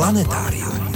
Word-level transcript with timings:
Planetárium. 0.00 0.89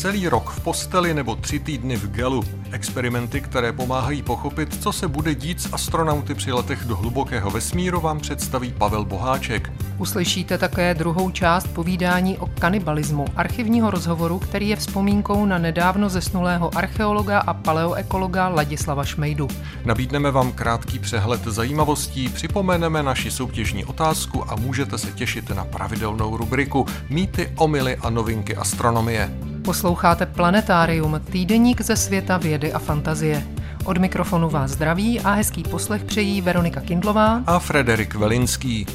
Celý 0.00 0.28
rok 0.28 0.50
v 0.50 0.60
posteli 0.60 1.14
nebo 1.14 1.36
tři 1.36 1.58
týdny 1.58 1.96
v 1.96 2.10
gelu. 2.10 2.42
Experimenty, 2.72 3.40
které 3.40 3.72
pomáhají 3.72 4.22
pochopit, 4.22 4.82
co 4.82 4.92
se 4.92 5.08
bude 5.08 5.34
dít 5.34 5.62
s 5.62 5.72
astronauty 5.72 6.34
při 6.34 6.52
letech 6.52 6.84
do 6.84 6.96
hlubokého 6.96 7.50
vesmíru, 7.50 8.00
vám 8.00 8.20
představí 8.20 8.72
Pavel 8.78 9.04
Boháček. 9.04 9.72
Uslyšíte 9.98 10.58
také 10.58 10.94
druhou 10.94 11.30
část 11.30 11.66
povídání 11.66 12.38
o 12.38 12.46
kanibalismu, 12.46 13.24
archivního 13.36 13.90
rozhovoru, 13.90 14.38
který 14.38 14.68
je 14.68 14.76
vzpomínkou 14.76 15.46
na 15.46 15.58
nedávno 15.58 16.08
zesnulého 16.08 16.76
archeologa 16.76 17.38
a 17.38 17.54
paleoekologa 17.54 18.48
Ladislava 18.48 19.04
Šmejdu. 19.04 19.48
Nabídneme 19.84 20.30
vám 20.30 20.52
krátký 20.52 20.98
přehled 20.98 21.44
zajímavostí, 21.44 22.28
připomeneme 22.28 23.02
naši 23.02 23.30
soutěžní 23.30 23.84
otázku 23.84 24.50
a 24.50 24.56
můžete 24.56 24.98
se 24.98 25.12
těšit 25.12 25.50
na 25.50 25.64
pravidelnou 25.64 26.36
rubriku 26.36 26.86
Mýty, 27.08 27.52
omily 27.56 27.96
a 27.96 28.10
novinky 28.10 28.56
astronomie. 28.56 29.49
Posloucháte 29.64 30.26
Planetárium, 30.26 31.20
týdeník 31.32 31.80
ze 31.80 31.96
světa 31.96 32.38
vědy 32.38 32.72
a 32.72 32.78
fantazie. 32.78 33.46
Od 33.84 33.98
mikrofonu 33.98 34.48
vás 34.48 34.70
zdraví 34.70 35.20
a 35.20 35.30
hezký 35.30 35.62
poslech 35.62 36.04
přejí 36.04 36.40
Veronika 36.40 36.80
Kindlová 36.80 37.42
a 37.46 37.58
Frederik 37.58 38.14
Velinský. 38.14 38.86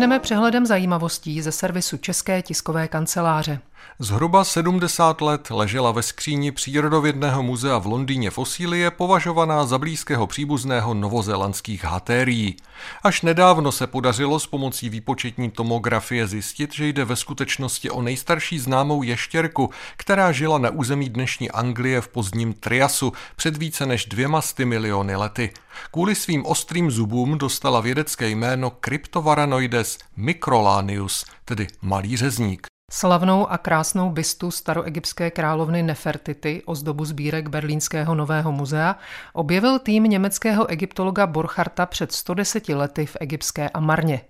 Začneme 0.00 0.18
přehledem 0.18 0.66
zajímavostí 0.66 1.42
ze 1.42 1.52
servisu 1.52 1.96
České 1.96 2.42
tiskové 2.42 2.88
kanceláře. 2.88 3.58
Zhruba 4.02 4.44
70 4.44 5.20
let 5.20 5.50
ležela 5.50 5.90
ve 5.90 6.02
skříni 6.02 6.52
Přírodovědného 6.52 7.42
muzea 7.42 7.78
v 7.78 7.86
Londýně 7.86 8.30
fosílie 8.30 8.90
považovaná 8.90 9.66
za 9.66 9.78
blízkého 9.78 10.26
příbuzného 10.26 10.94
novozélandských 10.94 11.84
hatérií. 11.84 12.56
Až 13.02 13.22
nedávno 13.22 13.72
se 13.72 13.86
podařilo 13.86 14.40
s 14.40 14.46
pomocí 14.46 14.88
výpočetní 14.88 15.50
tomografie 15.50 16.26
zjistit, 16.26 16.74
že 16.74 16.86
jde 16.86 17.04
ve 17.04 17.16
skutečnosti 17.16 17.90
o 17.90 18.02
nejstarší 18.02 18.58
známou 18.58 19.02
ještěrku, 19.02 19.70
která 19.96 20.32
žila 20.32 20.58
na 20.58 20.70
území 20.70 21.08
dnešní 21.08 21.50
Anglie 21.50 22.00
v 22.00 22.08
pozdním 22.08 22.52
Triasu 22.52 23.12
před 23.36 23.56
více 23.56 23.86
než 23.86 24.06
dvěma 24.06 24.40
sty 24.40 24.64
miliony 24.64 25.16
lety. 25.16 25.50
Kvůli 25.90 26.14
svým 26.14 26.46
ostrým 26.46 26.90
zubům 26.90 27.38
dostala 27.38 27.80
vědecké 27.80 28.28
jméno 28.28 28.72
Cryptovaranoides 28.84 29.98
microlanius, 30.16 31.24
tedy 31.44 31.66
malý 31.82 32.16
řezník. 32.16 32.69
Slavnou 32.92 33.50
a 33.50 33.58
krásnou 33.58 34.10
bystu 34.10 34.50
staroegyptské 34.50 35.30
královny 35.30 35.82
Nefertity, 35.82 36.62
ozdobu 36.66 37.04
sbírek 37.04 37.48
Berlínského 37.48 38.14
nového 38.14 38.52
muzea, 38.52 38.96
objevil 39.32 39.78
tým 39.78 40.04
německého 40.04 40.66
egyptologa 40.66 41.26
Borcharta 41.26 41.86
před 41.86 42.12
110 42.12 42.68
lety 42.68 43.06
v 43.06 43.16
egyptské 43.20 43.68
Amarně. 43.68 44.20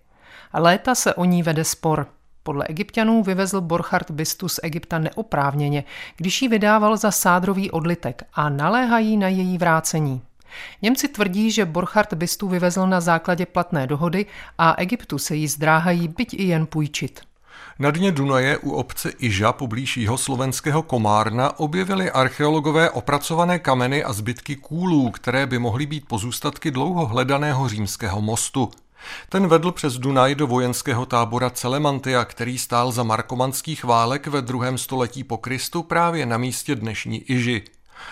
Léta 0.55 0.95
se 0.95 1.15
o 1.15 1.25
ní 1.25 1.43
vede 1.43 1.65
spor. 1.65 2.07
Podle 2.43 2.67
egyptianů 2.67 3.23
vyvezl 3.23 3.61
Borchart 3.61 4.11
bystu 4.11 4.49
z 4.49 4.61
Egypta 4.63 4.99
neoprávněně, 4.99 5.85
když 6.17 6.43
ji 6.43 6.49
vydával 6.49 6.97
za 6.97 7.11
sádrový 7.11 7.71
odlitek 7.71 8.23
a 8.35 8.49
naléhají 8.49 9.17
na 9.17 9.29
její 9.29 9.59
vrácení. 9.59 10.23
Němci 10.83 11.09
tvrdí, 11.09 11.51
že 11.51 11.65
Borchardt 11.65 12.15
bystu 12.15 12.49
vyvezl 12.49 12.87
na 12.87 13.01
základě 13.01 13.47
platné 13.47 13.87
dohody 13.87 14.27
a 14.59 14.75
Egyptu 14.79 15.19
se 15.19 15.35
jí 15.35 15.49
zdráhají 15.49 16.09
byť 16.09 16.35
i 16.35 16.43
jen 16.43 16.67
půjčit. 16.67 17.30
Na 17.81 17.91
dně 17.91 18.13
Dunaje 18.13 18.59
u 18.59 18.71
obce 18.71 19.13
Iža 19.19 19.53
poblíž 19.53 19.99
slovenského 20.17 20.83
Komárna 20.83 21.59
objevili 21.59 22.11
archeologové 22.11 22.91
opracované 22.91 23.59
kameny 23.59 24.05
a 24.05 24.13
zbytky 24.13 24.57
kůlů, 24.57 25.11
které 25.11 25.47
by 25.47 25.59
mohly 25.59 25.87
být 25.87 26.09
pozůstatky 26.09 26.71
dlouho 26.71 27.07
hledaného 27.07 27.69
římského 27.69 28.21
mostu. 28.21 28.71
Ten 29.29 29.47
vedl 29.47 29.73
přes 29.73 29.95
Dunaj 29.95 30.35
do 30.35 30.47
vojenského 30.47 31.07
tábora 31.07 31.51
Celemantia, 31.51 32.25
který 32.25 32.59
stál 32.59 32.93
za 32.93 33.03
markomanských 33.03 33.85
válek 33.85 34.27
ve 34.27 34.43
druhém 34.43 34.79
století 34.79 35.25
po 35.25 35.37
Kristu 35.37 35.83
právě 35.83 36.27
na 36.27 36.39
místě 36.39 36.75
dnešní 36.75 37.19
Iži. 37.19 37.63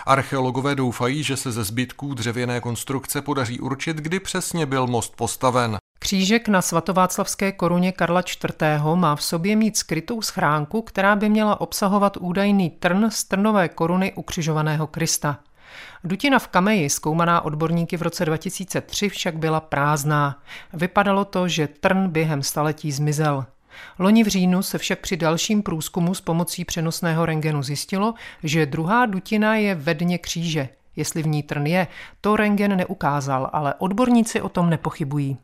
Archeologové 0.06 0.75
doufají, 0.75 1.23
že 1.23 1.37
se 1.37 1.53
ze 1.53 1.65
zbytků 1.65 2.15
dřevěné 2.15 2.61
konstrukce 2.61 3.23
podaří 3.23 3.61
určit, 3.61 3.97
kdy 3.97 4.21
přesně 4.21 4.67
byl 4.67 4.87
most 4.87 5.17
postaven. 5.17 5.79
Křížek 6.01 6.49
na 6.49 6.63
svatováclavské 6.63 7.53
koruně 7.53 7.93
Karla 7.93 8.21
IV. 8.21 8.55
má 8.95 9.17
v 9.17 9.23
sobě 9.23 9.57
mít 9.57 9.77
skrytou 9.77 10.23
schránku, 10.23 10.83
která 10.83 11.17
by 11.17 11.29
měla 11.29 11.61
obsahovat 11.61 12.17
údajný 12.17 12.71
trn 12.71 13.11
z 13.11 13.25
trnové 13.25 13.69
koruny 13.69 14.13
ukřižovaného 14.13 14.87
Krista. 14.87 15.39
Dutina 16.05 16.39
v 16.39 16.49
Kameji, 16.49 16.91
zkoumaná 16.91 17.41
odborníky 17.41 17.97
v 17.97 18.03
roce 18.03 18.25
2003, 18.25 19.09
však 19.09 19.39
byla 19.39 19.61
prázdná. 19.61 20.43
Vypadalo 20.73 21.25
to, 21.25 21.49
že 21.49 21.69
trn 21.69 22.09
během 22.09 22.43
staletí 22.43 22.93
zmizel. 22.93 23.47
Loni 23.99 24.25
v 24.25 24.29
říjnu 24.29 24.63
se 24.63 24.79
však 24.79 24.99
při 24.99 25.17
dalším 25.17 25.63
průzkumu 25.63 26.15
s 26.15 26.21
pomocí 26.21 26.65
přenosného 26.65 27.27
rengenu 27.27 27.63
zjistilo, 27.63 28.15
že 28.43 28.67
druhá 28.67 29.07
dutina 29.07 29.57
je 29.57 29.75
ve 29.75 29.95
dně 29.95 30.19
kříže. 30.19 30.69
Jestli 30.97 31.23
v 31.23 31.27
ní 31.27 31.43
trn 31.43 31.67
je, 31.67 31.87
to 32.21 32.37
rengen 32.37 32.77
neukázal, 32.77 33.51
ale 33.53 33.75
odborníci 33.79 34.41
o 34.41 34.49
tom 34.49 34.71
nepochybují. 34.71 35.39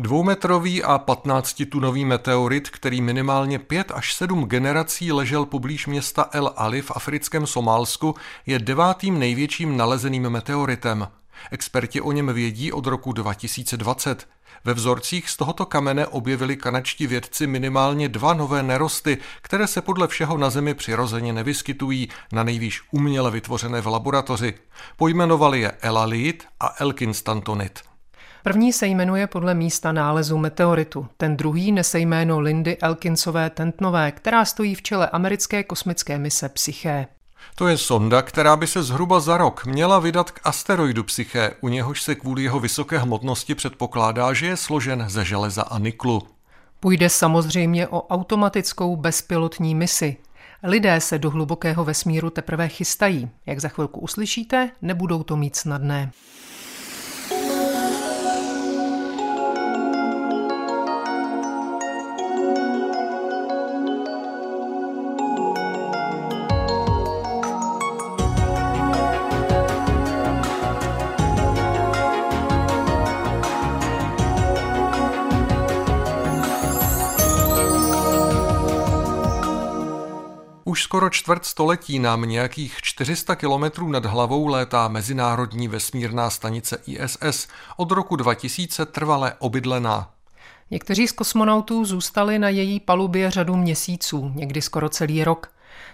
Dvoumetrový 0.00 0.82
a 0.82 0.98
15-tunový 0.98 2.06
meteorit, 2.06 2.70
který 2.70 3.00
minimálně 3.00 3.58
pět 3.58 3.92
až 3.94 4.14
sedm 4.14 4.44
generací 4.44 5.12
ležel 5.12 5.46
poblíž 5.46 5.86
města 5.86 6.28
El 6.32 6.52
Ali 6.56 6.82
v 6.82 6.90
africkém 6.94 7.46
Somálsku, 7.46 8.14
je 8.46 8.58
devátým 8.58 9.18
největším 9.18 9.76
nalezeným 9.76 10.30
meteoritem. 10.30 11.08
Experti 11.50 12.00
o 12.00 12.12
něm 12.12 12.32
vědí 12.32 12.72
od 12.72 12.86
roku 12.86 13.12
2020. 13.12 14.28
Ve 14.64 14.74
vzorcích 14.74 15.30
z 15.30 15.36
tohoto 15.36 15.66
kamene 15.66 16.06
objevili 16.06 16.56
kanadští 16.56 17.06
vědci 17.06 17.46
minimálně 17.46 18.08
dva 18.08 18.34
nové 18.34 18.62
nerosty, 18.62 19.18
které 19.42 19.66
se 19.66 19.82
podle 19.82 20.08
všeho 20.08 20.38
na 20.38 20.50
Zemi 20.50 20.74
přirozeně 20.74 21.32
nevyskytují, 21.32 22.08
na 22.32 22.42
nejvýš 22.42 22.82
uměle 22.90 23.30
vytvořené 23.30 23.80
v 23.80 23.86
laboratoři. 23.86 24.54
Pojmenovali 24.96 25.60
je 25.60 25.70
Elalit 25.70 26.44
a 26.60 26.74
Elkinstantonit. 26.78 27.87
První 28.48 28.72
se 28.72 28.86
jmenuje 28.86 29.26
podle 29.26 29.54
místa 29.54 29.92
nálezu 29.92 30.38
meteoritu, 30.38 31.06
ten 31.16 31.36
druhý 31.36 31.72
nese 31.72 31.98
jméno 31.98 32.40
Lindy 32.40 32.76
Elkinsové 32.78 33.50
Tentnové, 33.50 34.12
která 34.12 34.44
stojí 34.44 34.74
v 34.74 34.82
čele 34.82 35.08
americké 35.08 35.62
kosmické 35.64 36.18
mise 36.18 36.48
Psyché. 36.48 37.06
To 37.54 37.68
je 37.68 37.78
sonda, 37.78 38.22
která 38.22 38.56
by 38.56 38.66
se 38.66 38.82
zhruba 38.82 39.20
za 39.20 39.36
rok 39.36 39.66
měla 39.66 39.98
vydat 39.98 40.30
k 40.30 40.40
asteroidu 40.44 41.04
Psyché, 41.04 41.50
u 41.60 41.68
něhož 41.68 42.02
se 42.02 42.14
kvůli 42.14 42.42
jeho 42.42 42.60
vysoké 42.60 42.98
hmotnosti 42.98 43.54
předpokládá, 43.54 44.32
že 44.32 44.46
je 44.46 44.56
složen 44.56 45.04
ze 45.08 45.24
železa 45.24 45.62
a 45.62 45.78
niklu. 45.78 46.22
Půjde 46.80 47.08
samozřejmě 47.08 47.88
o 47.88 48.06
automatickou 48.06 48.96
bezpilotní 48.96 49.74
misi. 49.74 50.16
Lidé 50.62 51.00
se 51.00 51.18
do 51.18 51.30
hlubokého 51.30 51.84
vesmíru 51.84 52.30
teprve 52.30 52.68
chystají. 52.68 53.30
Jak 53.46 53.60
za 53.60 53.68
chvilku 53.68 54.00
uslyšíte, 54.00 54.70
nebudou 54.82 55.22
to 55.22 55.36
mít 55.36 55.56
snadné. 55.56 56.10
Skoro 80.98 81.10
čtvrt 81.10 81.44
století 81.44 81.98
nám 81.98 82.22
nějakých 82.22 82.76
400 82.82 83.36
kilometrů 83.36 83.88
nad 83.88 84.06
hlavou 84.06 84.46
létá 84.46 84.88
Mezinárodní 84.88 85.68
vesmírná 85.68 86.30
stanice 86.30 86.82
ISS, 86.86 87.48
od 87.76 87.90
roku 87.90 88.16
2000 88.16 88.86
trvale 88.86 89.34
obydlená. 89.38 90.10
Někteří 90.70 91.08
z 91.08 91.12
kosmonautů 91.12 91.84
zůstali 91.84 92.38
na 92.38 92.48
její 92.48 92.80
palubě 92.80 93.30
řadu 93.30 93.56
měsíců, 93.56 94.32
někdy 94.34 94.62
skoro 94.62 94.88
celý 94.88 95.24
rok. 95.24 95.50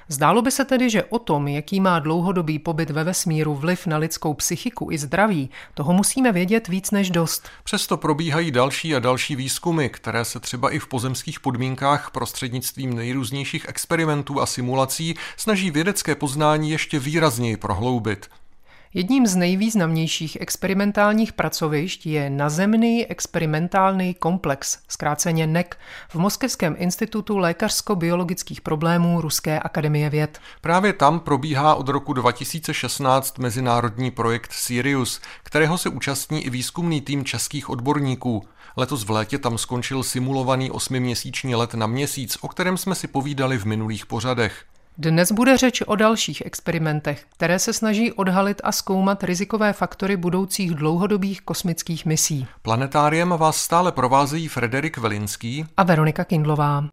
Zdálo 0.08 0.42
by 0.42 0.50
se 0.50 0.64
tedy, 0.64 0.90
že 0.90 1.04
o 1.04 1.18
tom, 1.18 1.48
jaký 1.48 1.80
má 1.80 1.98
dlouhodobý 1.98 2.58
pobyt 2.58 2.90
ve 2.90 3.04
vesmíru 3.04 3.54
vliv 3.54 3.86
na 3.86 3.96
lidskou 3.96 4.34
psychiku 4.34 4.88
i 4.90 4.98
zdraví, 4.98 5.50
toho 5.74 5.92
musíme 5.92 6.32
vědět 6.32 6.68
víc 6.68 6.90
než 6.90 7.10
dost. 7.10 7.48
Přesto 7.64 7.96
probíhají 7.96 8.50
další 8.50 8.94
a 8.94 8.98
další 8.98 9.36
výzkumy, 9.36 9.88
které 9.88 10.24
se 10.24 10.40
třeba 10.40 10.70
i 10.70 10.78
v 10.78 10.86
pozemských 10.86 11.40
podmínkách 11.40 12.10
prostřednictvím 12.10 12.94
nejrůznějších 12.94 13.68
experimentů 13.68 14.40
a 14.40 14.46
simulací 14.46 15.14
snaží 15.36 15.70
vědecké 15.70 16.14
poznání 16.14 16.70
ještě 16.70 16.98
výrazněji 16.98 17.56
prohloubit. 17.56 18.28
Jedním 18.96 19.26
z 19.26 19.36
nejvýznamnějších 19.36 20.36
experimentálních 20.40 21.32
pracovišť 21.32 22.06
je 22.06 22.30
nazemný 22.30 23.06
experimentální 23.06 24.14
komplex, 24.14 24.78
zkráceně 24.88 25.46
NEC, 25.46 25.66
v 26.08 26.14
Moskevském 26.14 26.76
institutu 26.78 27.36
lékařsko-biologických 27.38 28.60
problémů 28.60 29.20
Ruské 29.20 29.60
akademie 29.60 30.10
věd. 30.10 30.38
Právě 30.60 30.92
tam 30.92 31.20
probíhá 31.20 31.74
od 31.74 31.88
roku 31.88 32.12
2016 32.12 33.38
mezinárodní 33.38 34.10
projekt 34.10 34.52
Sirius, 34.52 35.20
kterého 35.42 35.78
se 35.78 35.88
účastní 35.88 36.46
i 36.46 36.50
výzkumný 36.50 37.00
tým 37.00 37.24
českých 37.24 37.70
odborníků. 37.70 38.42
Letos 38.76 39.04
v 39.04 39.10
létě 39.10 39.38
tam 39.38 39.58
skončil 39.58 40.02
simulovaný 40.02 40.70
osmiměsíční 40.70 41.54
let 41.54 41.74
na 41.74 41.86
měsíc, 41.86 42.38
o 42.40 42.48
kterém 42.48 42.76
jsme 42.76 42.94
si 42.94 43.08
povídali 43.08 43.58
v 43.58 43.64
minulých 43.64 44.06
pořadech. 44.06 44.64
Dnes 44.98 45.32
bude 45.32 45.56
řeč 45.56 45.82
o 45.86 45.96
dalších 45.96 46.42
experimentech, 46.46 47.24
které 47.36 47.58
se 47.58 47.72
snaží 47.72 48.12
odhalit 48.12 48.60
a 48.64 48.72
zkoumat 48.72 49.24
rizikové 49.24 49.72
faktory 49.72 50.16
budoucích 50.16 50.74
dlouhodobých 50.74 51.42
kosmických 51.42 52.06
misí. 52.06 52.46
Planetáriem 52.62 53.28
vás 53.28 53.56
stále 53.56 53.92
provázejí 53.92 54.48
Frederik 54.48 54.98
Velinský 54.98 55.66
a 55.76 55.82
Veronika 55.82 56.24
Kindlová. 56.24 56.84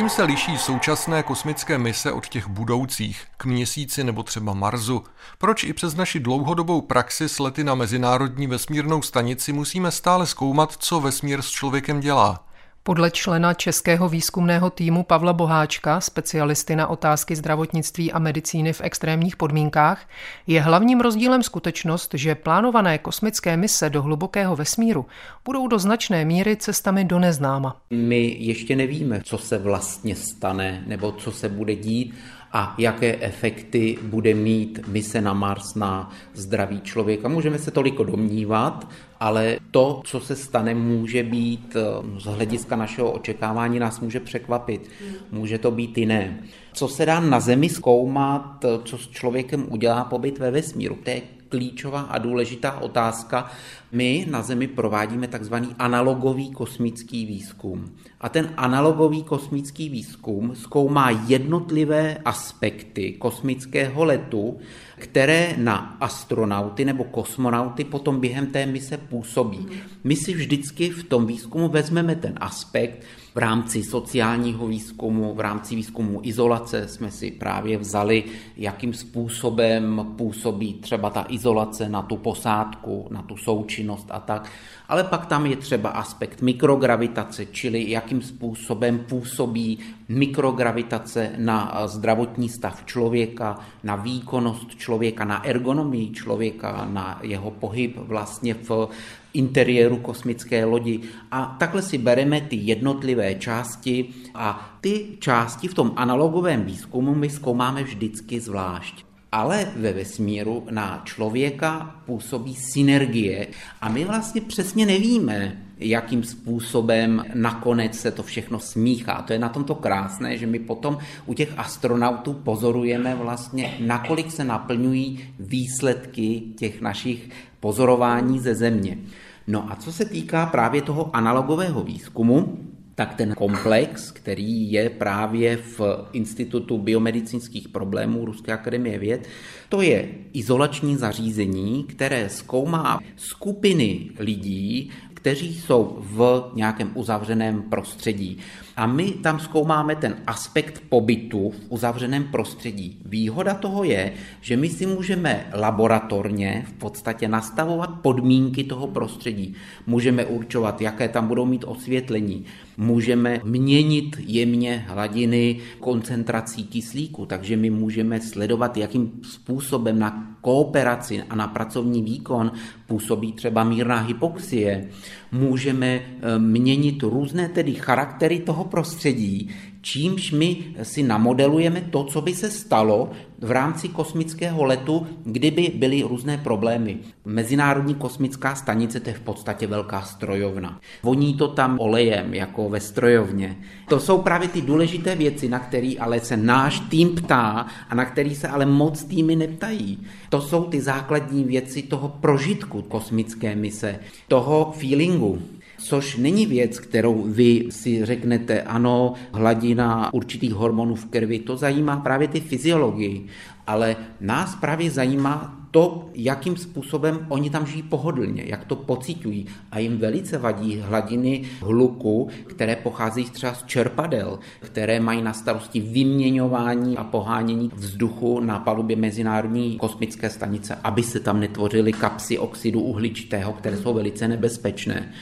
Čím 0.00 0.08
se 0.08 0.22
liší 0.22 0.58
současné 0.58 1.22
kosmické 1.22 1.78
mise 1.78 2.12
od 2.12 2.28
těch 2.28 2.48
budoucích, 2.48 3.26
k 3.36 3.44
měsíci 3.44 4.04
nebo 4.04 4.22
třeba 4.22 4.54
Marsu? 4.54 5.04
Proč 5.38 5.64
i 5.64 5.72
přes 5.72 5.94
naši 5.94 6.20
dlouhodobou 6.20 6.80
praxi 6.80 7.28
s 7.28 7.38
lety 7.38 7.64
na 7.64 7.74
Mezinárodní 7.74 8.46
vesmírnou 8.46 9.02
stanici 9.02 9.52
musíme 9.52 9.90
stále 9.90 10.26
zkoumat, 10.26 10.76
co 10.78 11.00
vesmír 11.00 11.42
s 11.42 11.50
člověkem 11.50 12.00
dělá? 12.00 12.49
Podle 12.82 13.10
člena 13.10 13.54
českého 13.54 14.08
výzkumného 14.08 14.70
týmu 14.70 15.02
Pavla 15.02 15.32
Boháčka, 15.32 16.00
specialisty 16.00 16.76
na 16.76 16.86
otázky 16.86 17.36
zdravotnictví 17.36 18.12
a 18.12 18.18
medicíny 18.18 18.72
v 18.72 18.80
extrémních 18.80 19.36
podmínkách, 19.36 20.08
je 20.46 20.60
hlavním 20.60 21.00
rozdílem 21.00 21.42
skutečnost, 21.42 22.14
že 22.14 22.34
plánované 22.34 22.98
kosmické 22.98 23.56
mise 23.56 23.90
do 23.90 24.02
hlubokého 24.02 24.56
vesmíru 24.56 25.06
budou 25.44 25.68
do 25.68 25.78
značné 25.78 26.24
míry 26.24 26.56
cestami 26.56 27.04
do 27.04 27.18
neznáma. 27.18 27.76
My 27.90 28.36
ještě 28.38 28.76
nevíme, 28.76 29.20
co 29.24 29.38
se 29.38 29.58
vlastně 29.58 30.16
stane 30.16 30.84
nebo 30.86 31.12
co 31.12 31.32
se 31.32 31.48
bude 31.48 31.74
dít 31.74 32.14
a 32.52 32.74
jaké 32.78 33.16
efekty 33.20 33.98
bude 34.02 34.34
mít 34.34 34.80
mise 34.88 35.20
na 35.20 35.32
Mars 35.32 35.74
na 35.74 36.10
zdraví 36.34 36.80
člověka. 36.80 37.28
Můžeme 37.28 37.58
se 37.58 37.70
toliko 37.70 38.04
domnívat, 38.04 38.88
ale 39.20 39.56
to, 39.70 40.00
co 40.04 40.20
se 40.20 40.36
stane, 40.36 40.74
může 40.74 41.22
být 41.22 41.76
eh, 41.76 42.20
z 42.20 42.24
hlediska 42.24 42.76
našeho 42.76 43.12
očekávání 43.12 43.78
nás 43.78 44.00
může 44.00 44.20
překvapit. 44.20 44.90
Může 45.30 45.58
to 45.58 45.70
být 45.70 45.98
jiné. 45.98 46.42
Co 46.72 46.88
se 46.88 47.06
dá 47.06 47.20
na 47.20 47.40
Zemi 47.40 47.68
zkoumat, 47.68 48.64
eh, 48.64 48.68
co 48.84 48.98
s 48.98 49.08
člověkem 49.08 49.66
udělá 49.68 50.04
pobyt 50.04 50.38
ve 50.38 50.50
vesmíru? 50.50 50.98
To 51.04 51.10
je 51.10 51.22
klíčová 51.48 52.00
a 52.00 52.18
důležitá 52.18 52.80
otázka. 52.80 53.50
My 53.92 54.26
na 54.30 54.42
Zemi 54.42 54.66
provádíme 54.66 55.28
takzvaný 55.28 55.74
analogový 55.78 56.50
kosmický 56.50 57.26
výzkum. 57.26 57.90
A 58.20 58.28
ten 58.28 58.54
analogový 58.56 59.22
kosmický 59.22 59.88
výzkum 59.88 60.54
zkoumá 60.54 61.10
jednotlivé 61.10 62.16
aspekty 62.24 63.12
kosmického 63.12 64.04
letu, 64.04 64.58
které 64.96 65.54
na 65.56 65.96
astronauty 66.00 66.84
nebo 66.84 67.04
kosmonauty 67.04 67.84
potom 67.84 68.20
během 68.20 68.46
té 68.46 68.66
mise 68.66 68.96
působí. 68.96 69.66
My 70.04 70.16
si 70.16 70.34
vždycky 70.34 70.90
v 70.90 71.04
tom 71.04 71.26
výzkumu 71.26 71.68
vezmeme 71.68 72.14
ten 72.14 72.34
aspekt, 72.40 73.02
v 73.34 73.38
rámci 73.38 73.82
sociálního 73.82 74.66
výzkumu, 74.66 75.34
v 75.34 75.40
rámci 75.40 75.76
výzkumu 75.76 76.20
izolace 76.22 76.88
jsme 76.88 77.10
si 77.10 77.30
právě 77.30 77.78
vzali, 77.78 78.24
jakým 78.56 78.94
způsobem 78.94 80.06
působí 80.16 80.74
třeba 80.74 81.10
ta 81.10 81.26
izolace 81.28 81.88
na 81.88 82.02
tu 82.02 82.16
posádku, 82.16 83.06
na 83.10 83.22
tu 83.22 83.36
součinnost 83.36 83.79
a 84.10 84.20
tak. 84.20 84.50
Ale 84.88 85.04
pak 85.04 85.26
tam 85.26 85.46
je 85.46 85.56
třeba 85.56 85.90
aspekt 85.90 86.42
mikrogravitace, 86.42 87.46
čili 87.46 87.90
jakým 87.90 88.22
způsobem 88.22 88.98
působí 88.98 89.78
mikrogravitace 90.08 91.32
na 91.36 91.82
zdravotní 91.86 92.48
stav 92.48 92.84
člověka, 92.84 93.58
na 93.82 93.96
výkonnost 93.96 94.74
člověka, 94.74 95.24
na 95.24 95.44
ergonomii 95.44 96.10
člověka, 96.10 96.88
na 96.90 97.18
jeho 97.22 97.50
pohyb 97.50 97.96
vlastně 97.96 98.54
v 98.54 98.88
interiéru 99.34 99.96
kosmické 99.96 100.64
lodi. 100.64 101.00
A 101.30 101.56
takhle 101.58 101.82
si 101.82 101.98
bereme 101.98 102.40
ty 102.40 102.56
jednotlivé 102.56 103.34
části 103.34 104.08
a 104.34 104.78
ty 104.80 105.06
části 105.18 105.68
v 105.68 105.74
tom 105.74 105.92
analogovém 105.96 106.64
výzkumu 106.64 107.14
my 107.14 107.30
zkoumáme 107.30 107.82
vždycky 107.82 108.40
zvlášť. 108.40 109.09
Ale 109.32 109.72
ve 109.76 109.92
vesmíru 109.92 110.66
na 110.70 111.02
člověka 111.04 111.96
působí 112.06 112.54
synergie 112.54 113.46
a 113.80 113.88
my 113.88 114.04
vlastně 114.04 114.40
přesně 114.40 114.86
nevíme, 114.86 115.56
jakým 115.78 116.24
způsobem 116.24 117.24
nakonec 117.34 117.98
se 117.98 118.10
to 118.10 118.22
všechno 118.22 118.58
smíchá. 118.58 119.22
To 119.22 119.32
je 119.32 119.38
na 119.38 119.48
tomto 119.48 119.74
krásné, 119.74 120.38
že 120.38 120.46
my 120.46 120.58
potom 120.58 120.98
u 121.26 121.34
těch 121.34 121.52
astronautů 121.56 122.32
pozorujeme 122.32 123.14
vlastně, 123.14 123.76
nakolik 123.80 124.32
se 124.32 124.44
naplňují 124.44 125.24
výsledky 125.38 126.42
těch 126.56 126.80
našich 126.80 127.30
pozorování 127.60 128.38
ze 128.38 128.54
Země. 128.54 128.98
No 129.46 129.72
a 129.72 129.76
co 129.76 129.92
se 129.92 130.04
týká 130.04 130.46
právě 130.46 130.82
toho 130.82 131.16
analogového 131.16 131.82
výzkumu, 131.82 132.58
tak 133.00 133.14
ten 133.14 133.34
komplex, 133.34 134.10
který 134.10 134.72
je 134.72 134.90
právě 134.90 135.56
v 135.56 135.80
Institutu 136.12 136.78
biomedicínských 136.78 137.68
problémů 137.68 138.24
Ruské 138.24 138.52
akademie 138.52 138.98
věd, 138.98 139.28
to 139.68 139.82
je 139.82 140.08
izolační 140.32 140.96
zařízení, 140.96 141.84
které 141.84 142.28
zkoumá 142.28 143.00
skupiny 143.16 144.10
lidí, 144.18 144.90
kteří 145.14 145.60
jsou 145.60 145.98
v 146.00 146.50
nějakém 146.54 146.90
uzavřeném 146.94 147.62
prostředí. 147.62 148.38
A 148.76 148.86
my 148.86 149.10
tam 149.10 149.40
zkoumáme 149.40 149.96
ten 149.96 150.16
aspekt 150.26 150.82
pobytu 150.88 151.50
v 151.50 151.60
uzavřeném 151.68 152.24
prostředí. 152.24 152.98
Výhoda 153.04 153.54
toho 153.54 153.84
je, 153.84 154.12
že 154.40 154.56
my 154.56 154.68
si 154.68 154.86
můžeme 154.86 155.46
laboratorně 155.54 156.64
v 156.68 156.72
podstatě 156.72 157.28
nastavovat 157.28 157.90
podmínky 158.02 158.64
toho 158.64 158.86
prostředí. 158.86 159.54
Můžeme 159.86 160.24
určovat, 160.24 160.80
jaké 160.80 161.08
tam 161.08 161.28
budou 161.28 161.46
mít 161.46 161.64
osvětlení. 161.66 162.44
Můžeme 162.76 163.40
měnit 163.44 164.16
jemně 164.18 164.84
hladiny 164.88 165.60
koncentrací 165.80 166.64
kyslíku, 166.64 167.26
takže 167.26 167.56
my 167.56 167.70
můžeme 167.70 168.20
sledovat, 168.20 168.76
jakým 168.76 169.12
způsobem 169.22 169.98
na 169.98 170.36
kooperaci 170.40 171.22
a 171.22 171.34
na 171.34 171.48
pracovní 171.48 172.02
výkon 172.02 172.52
působí 172.86 173.32
třeba 173.32 173.64
mírná 173.64 173.98
hypoxie. 173.98 174.88
Můžeme 175.32 175.86
eh, 175.86 176.38
měnit 176.38 177.02
různé 177.02 177.48
tedy 177.48 177.74
charaktery 177.74 178.38
toho 178.38 178.64
prostředí, 178.64 179.50
čímž 179.80 180.32
my 180.32 180.56
si 180.82 181.02
namodelujeme 181.02 181.80
to, 181.80 182.04
co 182.04 182.20
by 182.20 182.34
se 182.34 182.50
stalo 182.50 183.10
v 183.40 183.50
rámci 183.50 183.88
kosmického 183.88 184.64
letu, 184.64 185.06
kdyby 185.24 185.72
byly 185.74 186.02
různé 186.02 186.38
problémy. 186.38 186.98
Mezinárodní 187.24 187.94
kosmická 187.94 188.54
stanice 188.54 189.00
to 189.00 189.08
je 189.10 189.14
v 189.14 189.20
podstatě 189.20 189.66
velká 189.66 190.02
strojovna. 190.02 190.80
Voní 191.02 191.34
to 191.34 191.48
tam 191.48 191.78
olejem, 191.80 192.34
jako 192.34 192.68
ve 192.68 192.80
strojovně. 192.80 193.56
To 193.88 194.00
jsou 194.00 194.18
právě 194.18 194.48
ty 194.48 194.62
důležité 194.62 195.16
věci, 195.16 195.48
na 195.48 195.58
které 195.58 195.92
ale 196.00 196.20
se 196.20 196.36
náš 196.36 196.80
tým 196.80 197.14
ptá 197.14 197.66
a 197.88 197.94
na 197.94 198.04
který 198.04 198.34
se 198.34 198.48
ale 198.48 198.66
moc 198.66 199.04
týmy 199.04 199.36
neptají. 199.36 199.98
To 200.28 200.40
jsou 200.40 200.64
ty 200.64 200.80
základní 200.80 201.44
věci 201.44 201.82
toho 201.82 202.08
prožitku 202.08 202.82
kosmické 202.82 203.56
mise, 203.56 203.98
toho 204.28 204.72
feelingu 204.78 205.42
což 205.80 206.16
není 206.16 206.46
věc, 206.46 206.78
kterou 206.78 207.22
vy 207.22 207.66
si 207.70 208.04
řeknete, 208.04 208.62
ano, 208.62 209.14
hladina 209.32 210.14
určitých 210.14 210.52
hormonů 210.52 210.94
v 210.94 211.04
krvi, 211.04 211.38
to 211.38 211.56
zajímá 211.56 211.96
právě 211.96 212.28
ty 212.28 212.40
fyziologii, 212.40 213.26
ale 213.66 213.96
nás 214.20 214.54
právě 214.54 214.90
zajímá 214.90 215.56
to, 215.70 216.08
jakým 216.14 216.56
způsobem 216.56 217.26
oni 217.28 217.50
tam 217.50 217.66
žijí 217.66 217.82
pohodlně, 217.82 218.42
jak 218.46 218.64
to 218.64 218.76
pocitují. 218.76 219.46
A 219.72 219.78
jim 219.78 219.98
velice 219.98 220.38
vadí 220.38 220.76
hladiny 220.76 221.42
hluku, 221.60 222.28
které 222.46 222.76
pocházejí 222.76 223.30
třeba 223.30 223.54
z 223.54 223.62
čerpadel, 223.62 224.38
které 224.60 225.00
mají 225.00 225.22
na 225.22 225.32
starosti 225.32 225.80
vyměňování 225.80 226.96
a 226.96 227.04
pohánění 227.04 227.70
vzduchu 227.74 228.40
na 228.40 228.58
palubě 228.58 228.96
Mezinárodní 228.96 229.78
kosmické 229.78 230.30
stanice, 230.30 230.78
aby 230.84 231.02
se 231.02 231.20
tam 231.20 231.40
netvořily 231.40 231.92
kapsy 231.92 232.38
oxidu 232.38 232.80
uhličitého, 232.80 233.52
které 233.52 233.76
jsou 233.76 233.94
velice 233.94 234.28
nebezpečné. 234.28 235.12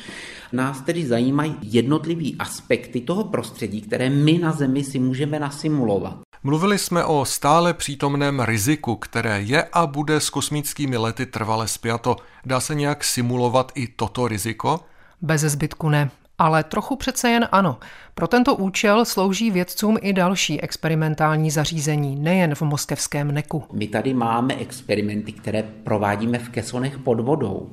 Nás 0.53 0.81
tedy 0.81 1.07
zajímají 1.07 1.57
jednotlivý 1.63 2.37
aspekty 2.39 3.01
toho 3.01 3.25
prostředí, 3.25 3.81
které 3.81 4.11
my 4.11 4.39
na 4.39 4.53
Zemi 4.53 4.85
si 4.85 4.99
můžeme 4.99 5.39
nasimulovat. 5.39 6.19
Mluvili 6.43 6.79
jsme 6.79 7.05
o 7.05 7.25
stále 7.25 7.75
přítomném 7.75 8.41
riziku, 8.41 8.97
které 8.97 9.43
je 9.43 9.65
a 9.73 9.87
bude 9.87 10.21
s 10.21 10.31
kosmickými 10.31 10.97
lety 10.97 11.27
trvale 11.27 11.69
spjato. 11.69 12.17
Dá 12.47 12.61
se 12.61 12.75
nějak 12.75 13.05
simulovat 13.05 13.73
i 13.75 13.89
toto 13.89 14.29
riziko? 14.29 14.81
Bez 15.23 15.41
zbytku 15.41 15.89
ne. 15.89 16.11
Ale 16.39 16.65
trochu 16.65 16.97
přece 16.97 17.31
jen 17.31 17.49
ano. 17.53 17.79
Pro 18.15 18.29
tento 18.29 18.55
účel 18.55 19.05
slouží 19.05 19.51
vědcům 19.51 19.99
i 20.01 20.13
další 20.13 20.61
experimentální 20.61 21.51
zařízení, 21.51 22.17
nejen 22.17 22.55
v 22.55 22.63
moskevském 22.63 23.33
neku. 23.33 23.65
My 23.73 23.87
tady 23.87 24.15
máme 24.15 24.55
experimenty, 24.55 25.33
které 25.33 25.63
provádíme 25.63 26.39
v 26.39 26.49
kesonech 26.49 26.99
pod 26.99 27.21
vodou 27.21 27.71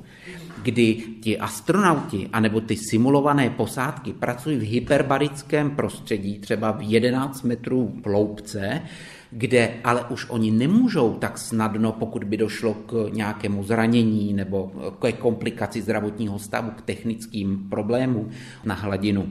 kdy 0.66 1.20
ti 1.20 1.38
astronauti 1.38 2.28
anebo 2.32 2.60
ty 2.60 2.76
simulované 2.76 3.50
posádky 3.50 4.12
pracují 4.12 4.56
v 4.58 4.68
hyperbarickém 4.70 5.70
prostředí, 5.70 6.38
třeba 6.38 6.72
v 6.72 6.82
11 6.82 7.42
metrů 7.42 7.94
hloubce, 8.04 8.82
kde 9.30 9.74
ale 9.84 10.04
už 10.04 10.26
oni 10.28 10.50
nemůžou 10.50 11.14
tak 11.14 11.38
snadno, 11.38 11.92
pokud 11.92 12.24
by 12.24 12.36
došlo 12.36 12.74
k 12.74 13.08
nějakému 13.12 13.64
zranění 13.64 14.32
nebo 14.32 14.72
k 14.98 15.12
komplikaci 15.12 15.82
zdravotního 15.82 16.38
stavu, 16.38 16.70
k 16.70 16.82
technickým 16.82 17.66
problémům 17.70 18.30
na 18.64 18.74
hladinu. 18.74 19.26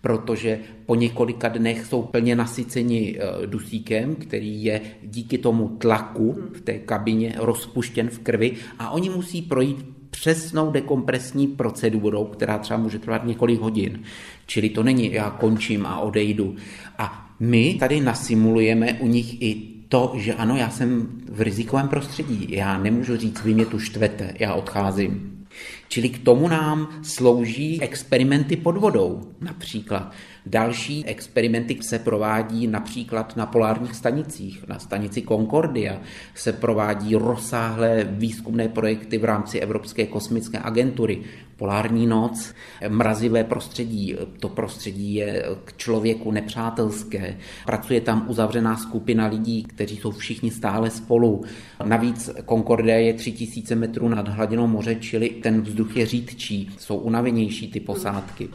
Protože 0.00 0.58
po 0.86 0.94
několika 0.94 1.48
dnech 1.48 1.86
jsou 1.86 2.02
plně 2.02 2.36
nasyceni 2.36 3.16
eh, 3.18 3.46
dusíkem, 3.46 4.14
který 4.14 4.64
je 4.64 4.80
díky 5.02 5.38
tomu 5.38 5.68
tlaku 5.68 6.36
v 6.52 6.60
té 6.60 6.78
kabině 6.78 7.34
rozpuštěn 7.38 8.08
v 8.08 8.18
krvi 8.18 8.52
a 8.78 8.90
oni 8.90 9.10
musí 9.10 9.42
projít 9.42 9.95
přesnou 10.20 10.70
dekompresní 10.70 11.46
procedurou, 11.46 12.24
která 12.24 12.58
třeba 12.58 12.78
může 12.78 12.98
trvat 12.98 13.24
několik 13.24 13.60
hodin. 13.60 14.02
Čili 14.46 14.68
to 14.68 14.82
není, 14.82 15.12
já 15.12 15.30
končím 15.30 15.86
a 15.86 16.00
odejdu. 16.00 16.56
A 16.98 17.30
my 17.40 17.76
tady 17.80 18.00
nasimulujeme 18.00 18.92
u 18.92 19.06
nich 19.06 19.42
i 19.42 19.62
to, 19.88 20.12
že 20.16 20.34
ano, 20.34 20.56
já 20.56 20.70
jsem 20.70 21.08
v 21.28 21.40
rizikovém 21.40 21.88
prostředí, 21.88 22.46
já 22.50 22.78
nemůžu 22.78 23.16
říct, 23.16 23.44
vy 23.44 23.54
mě 23.54 23.66
tu 23.66 23.78
štvete, 23.78 24.34
já 24.38 24.54
odcházím. 24.54 25.44
Čili 25.88 26.08
k 26.08 26.24
tomu 26.24 26.48
nám 26.48 26.88
slouží 27.02 27.82
experimenty 27.82 28.56
pod 28.56 28.76
vodou 28.76 29.22
například. 29.40 30.12
Další 30.46 31.06
experimenty 31.06 31.78
se 31.80 31.98
provádí 31.98 32.66
například 32.66 33.36
na 33.36 33.46
polárních 33.46 33.94
stanicích. 33.94 34.64
Na 34.68 34.78
stanici 34.78 35.22
Concordia 35.22 36.00
se 36.34 36.52
provádí 36.52 37.14
rozsáhlé 37.14 38.06
výzkumné 38.10 38.68
projekty 38.68 39.18
v 39.18 39.24
rámci 39.24 39.58
Evropské 39.58 40.06
kosmické 40.06 40.58
agentury. 40.58 41.20
Polární 41.56 42.06
noc, 42.06 42.54
mrazivé 42.88 43.44
prostředí, 43.44 44.16
to 44.40 44.48
prostředí 44.48 45.14
je 45.14 45.44
k 45.64 45.76
člověku 45.76 46.30
nepřátelské. 46.30 47.36
Pracuje 47.66 48.00
tam 48.00 48.24
uzavřená 48.28 48.76
skupina 48.76 49.26
lidí, 49.26 49.62
kteří 49.62 49.96
jsou 49.96 50.10
všichni 50.10 50.50
stále 50.50 50.90
spolu. 50.90 51.44
Navíc 51.84 52.30
Concordia 52.48 52.96
je 52.96 53.14
3000 53.14 53.74
metrů 53.74 54.08
nad 54.08 54.28
hladinou 54.28 54.66
moře, 54.66 54.94
čili 54.94 55.28
ten 55.28 55.60
vzduch 55.60 55.96
je 55.96 56.06
řídčí, 56.06 56.70
jsou 56.78 56.96
unavenější 56.96 57.70
ty 57.70 57.80
posádky 57.80 58.48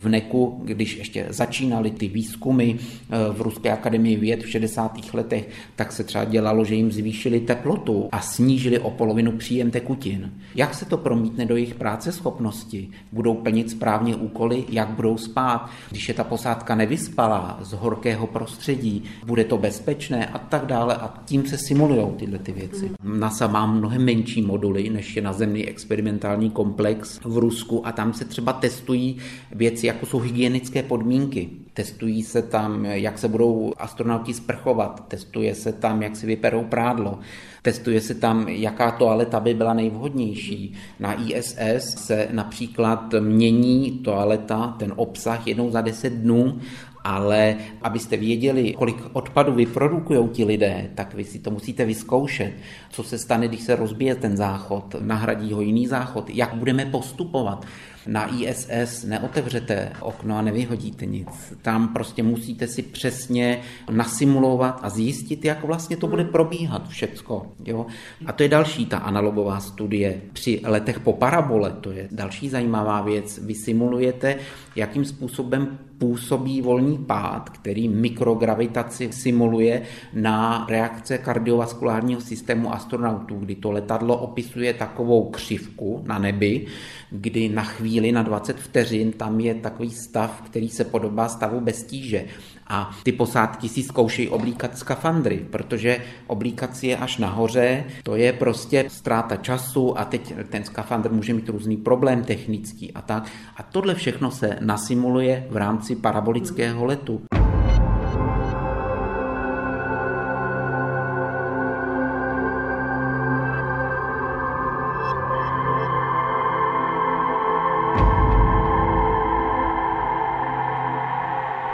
v 0.00 0.08
NEKu, 0.08 0.60
když 0.64 0.96
ještě 0.96 1.26
začínaly 1.28 1.90
ty 1.90 2.08
výzkumy 2.08 2.70
eh, 2.70 3.16
v 3.32 3.40
Ruské 3.40 3.72
akademii 3.72 4.16
věd 4.16 4.42
v 4.42 4.50
60. 4.50 5.14
letech, 5.14 5.48
tak 5.76 5.92
se 5.92 6.04
třeba 6.04 6.24
dělalo, 6.24 6.64
že 6.64 6.74
jim 6.74 6.92
zvýšili 6.92 7.40
teplotu 7.40 8.08
a 8.12 8.20
snížili 8.20 8.78
o 8.78 8.90
polovinu 8.90 9.32
příjem 9.32 9.70
tekutin. 9.70 10.32
Jak 10.54 10.74
se 10.74 10.84
to 10.84 10.96
promítne 10.96 11.46
do 11.46 11.56
jejich 11.56 11.74
práce 11.74 12.12
schopnosti? 12.12 12.88
Budou 13.12 13.34
plnit 13.34 13.70
správně 13.70 14.16
úkoly, 14.16 14.64
jak 14.68 14.88
budou 14.88 15.16
spát? 15.16 15.70
Když 15.90 16.08
je 16.08 16.14
ta 16.14 16.24
posádka 16.24 16.74
nevyspalá 16.74 17.58
z 17.62 17.72
horkého 17.72 18.26
prostředí, 18.26 19.02
bude 19.26 19.44
to 19.44 19.58
bezpečné 19.58 20.26
a 20.26 20.38
tak 20.38 20.66
dále 20.66 20.96
a 20.96 21.14
tím 21.24 21.46
se 21.46 21.58
simulují 21.58 22.06
tyhle 22.16 22.38
ty 22.38 22.52
věci. 22.52 22.90
NASA 23.02 23.46
má 23.46 23.66
mnohem 23.66 24.04
menší 24.04 24.42
moduly, 24.42 24.90
než 24.90 25.16
je 25.16 25.22
nazemný 25.22 25.68
experimentální 25.68 26.50
komplex 26.50 27.20
v 27.24 27.38
Rusku 27.38 27.86
a 27.86 27.92
tam 27.92 28.12
se 28.12 28.24
třeba 28.24 28.52
testují 28.52 29.16
věci, 29.52 29.89
jako 29.90 30.06
jsou 30.06 30.18
hygienické 30.18 30.82
podmínky. 30.82 31.48
Testují 31.74 32.22
se 32.22 32.42
tam, 32.42 32.84
jak 32.84 33.18
se 33.18 33.28
budou 33.28 33.72
astronauti 33.78 34.34
sprchovat, 34.34 35.08
testuje 35.08 35.54
se 35.54 35.72
tam, 35.72 36.02
jak 36.02 36.16
si 36.16 36.26
vyperou 36.26 36.64
prádlo, 36.64 37.18
testuje 37.62 38.00
se 38.00 38.14
tam, 38.14 38.48
jaká 38.48 38.90
toaleta 38.90 39.40
by 39.40 39.54
byla 39.54 39.74
nejvhodnější. 39.74 40.74
Na 41.00 41.22
ISS 41.22 42.06
se 42.06 42.28
například 42.30 43.14
mění 43.20 43.90
toaleta, 43.90 44.76
ten 44.78 44.92
obsah 44.96 45.46
jednou 45.46 45.70
za 45.70 45.80
10 45.80 46.12
dnů 46.12 46.60
ale 47.04 47.56
abyste 47.82 48.16
věděli, 48.16 48.72
kolik 48.72 48.96
odpadu 49.12 49.52
vyprodukují 49.52 50.28
ti 50.28 50.44
lidé, 50.44 50.90
tak 50.94 51.14
vy 51.14 51.24
si 51.24 51.38
to 51.38 51.50
musíte 51.50 51.84
vyzkoušet. 51.84 52.52
Co 52.90 53.02
se 53.02 53.18
stane, 53.18 53.48
když 53.48 53.60
se 53.60 53.76
rozbije 53.76 54.14
ten 54.14 54.36
záchod, 54.36 54.96
nahradí 55.00 55.52
ho 55.52 55.60
jiný 55.60 55.86
záchod, 55.86 56.30
jak 56.30 56.54
budeme 56.54 56.86
postupovat. 56.86 57.66
Na 58.06 58.34
ISS 58.34 59.04
neotevřete 59.04 59.92
okno 60.00 60.36
a 60.36 60.42
nevyhodíte 60.42 61.06
nic. 61.06 61.28
Tam 61.62 61.88
prostě 61.88 62.22
musíte 62.22 62.66
si 62.66 62.82
přesně 62.82 63.60
nasimulovat 63.90 64.80
a 64.82 64.90
zjistit, 64.90 65.44
jak 65.44 65.64
vlastně 65.64 65.96
to 65.96 66.06
bude 66.06 66.24
probíhat 66.24 66.88
všecko. 66.88 67.46
Jo? 67.64 67.86
A 68.26 68.32
to 68.32 68.42
je 68.42 68.48
další 68.48 68.86
ta 68.86 68.98
analogová 68.98 69.60
studie. 69.60 70.20
Při 70.32 70.60
letech 70.64 71.00
po 71.00 71.12
parabole, 71.12 71.72
to 71.80 71.90
je 71.90 72.08
další 72.10 72.48
zajímavá 72.48 73.02
věc, 73.02 73.38
vy 73.38 73.54
simulujete, 73.54 74.36
jakým 74.76 75.04
způsobem 75.04 75.78
působí 76.00 76.62
volný 76.62 76.98
pád, 76.98 77.50
který 77.50 77.88
mikrogravitaci 77.88 79.12
simuluje 79.12 79.82
na 80.14 80.66
reakce 80.68 81.18
kardiovaskulárního 81.18 82.20
systému 82.20 82.74
astronautů, 82.74 83.36
kdy 83.36 83.54
to 83.54 83.70
letadlo 83.70 84.16
opisuje 84.16 84.74
takovou 84.74 85.30
křivku 85.30 86.02
na 86.06 86.18
nebi, 86.18 86.66
kdy 87.10 87.48
na 87.48 87.62
chvíli, 87.64 88.12
na 88.12 88.22
20 88.22 88.56
vteřin, 88.56 89.12
tam 89.12 89.40
je 89.40 89.54
takový 89.54 89.90
stav, 89.90 90.42
který 90.46 90.68
se 90.68 90.84
podobá 90.84 91.28
stavu 91.28 91.60
bez 91.60 91.82
tíže. 91.82 92.24
A 92.66 92.90
ty 93.02 93.12
posádky 93.12 93.68
si 93.68 93.82
zkoušejí 93.82 94.28
oblíkat 94.28 94.78
skafandry, 94.78 95.46
protože 95.50 95.98
oblíkat 96.26 96.76
si 96.76 96.86
je 96.86 96.96
až 96.96 97.18
nahoře, 97.18 97.84
to 98.02 98.16
je 98.16 98.32
prostě 98.32 98.84
ztráta 98.88 99.36
času 99.36 99.98
a 99.98 100.04
teď 100.04 100.34
ten 100.48 100.64
skafandr 100.64 101.12
může 101.12 101.34
mít 101.34 101.48
různý 101.48 101.76
problém 101.76 102.24
technický 102.24 102.92
a 102.92 103.02
tak. 103.02 103.30
A 103.56 103.62
tohle 103.62 103.94
všechno 103.94 104.30
se 104.30 104.58
nasimuluje 104.60 105.46
v 105.50 105.56
rámci 105.56 105.96
parabolického 105.96 106.84
letu. 106.84 107.22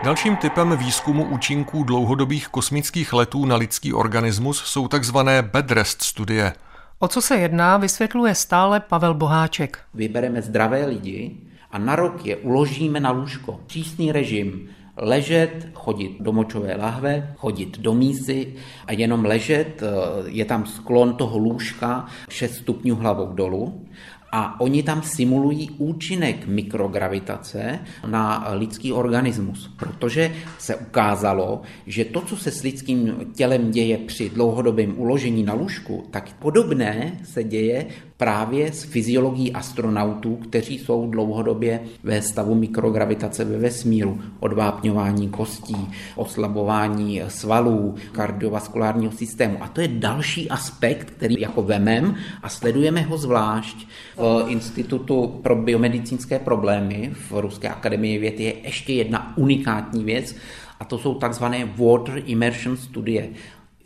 Dalším 0.06 0.36
typem 0.36 0.76
výzkumu 0.76 1.24
účinků 1.24 1.84
dlouhodobých 1.84 2.48
kosmických 2.48 3.12
letů 3.12 3.44
na 3.44 3.56
lidský 3.56 3.92
organismus 3.92 4.62
jsou 4.64 4.88
tzv. 4.88 5.16
bedrest 5.52 6.02
studie. 6.02 6.52
O 6.98 7.08
co 7.08 7.22
se 7.22 7.36
jedná, 7.36 7.76
vysvětluje 7.76 8.34
stále 8.34 8.80
Pavel 8.80 9.14
Boháček. 9.14 9.78
Vybereme 9.94 10.42
zdravé 10.42 10.86
lidi 10.86 11.36
a 11.70 11.78
na 11.78 11.96
rok 11.96 12.26
je 12.26 12.36
uložíme 12.36 13.00
na 13.00 13.10
lůžko. 13.10 13.60
Přísný 13.66 14.12
režim, 14.12 14.68
ležet, 14.96 15.68
chodit 15.74 16.16
do 16.20 16.32
močové 16.32 16.76
lahve, 16.76 17.34
chodit 17.36 17.78
do 17.78 17.94
mísy 17.94 18.54
a 18.86 18.92
jenom 18.92 19.24
ležet, 19.24 19.82
je 20.26 20.44
tam 20.44 20.66
sklon 20.66 21.14
toho 21.16 21.38
lůžka 21.38 22.06
6 22.28 22.54
stupňů 22.54 22.96
hlavou 22.96 23.32
dolů 23.32 23.86
a 24.32 24.60
oni 24.60 24.82
tam 24.82 25.02
simulují 25.02 25.70
účinek 25.70 26.46
mikrogravitace 26.46 27.78
na 28.06 28.46
lidský 28.52 28.92
organismus, 28.92 29.70
protože 29.76 30.34
se 30.58 30.76
ukázalo, 30.76 31.62
že 31.86 32.04
to, 32.04 32.20
co 32.20 32.36
se 32.36 32.50
s 32.50 32.62
lidským 32.62 33.32
tělem 33.34 33.70
děje 33.70 33.98
při 33.98 34.30
dlouhodobém 34.30 34.98
uložení 34.98 35.42
na 35.42 35.54
lůžku, 35.54 36.06
tak 36.10 36.32
podobné 36.38 37.20
se 37.24 37.44
děje 37.44 37.86
právě 38.16 38.72
s 38.72 38.82
fyziologií 38.82 39.52
astronautů, 39.52 40.36
kteří 40.36 40.78
jsou 40.78 41.10
dlouhodobě 41.10 41.80
ve 42.02 42.22
stavu 42.22 42.54
mikrogravitace 42.54 43.44
ve 43.44 43.58
vesmíru, 43.58 44.20
odvápňování 44.40 45.28
kostí, 45.28 45.76
oslabování 46.16 47.22
svalů, 47.28 47.94
kardiovaskulárního 48.12 49.12
systému. 49.12 49.56
A 49.60 49.68
to 49.68 49.80
je 49.80 49.88
další 49.88 50.50
aspekt, 50.50 51.10
který 51.10 51.40
jako 51.40 51.62
vemem 51.62 52.14
a 52.42 52.48
sledujeme 52.48 53.00
ho 53.02 53.18
zvlášť. 53.18 53.86
V 54.16 54.44
Institutu 54.48 55.40
pro 55.42 55.56
biomedicínské 55.56 56.38
problémy 56.38 57.12
v 57.30 57.40
Ruské 57.40 57.68
akademii 57.68 58.18
věd 58.18 58.40
je 58.40 58.54
ještě 58.64 58.92
jedna 58.92 59.32
unikátní 59.36 60.04
věc, 60.04 60.36
a 60.80 60.84
to 60.84 60.98
jsou 60.98 61.14
takzvané 61.14 61.64
water 61.76 62.22
immersion 62.26 62.76
studie 62.76 63.28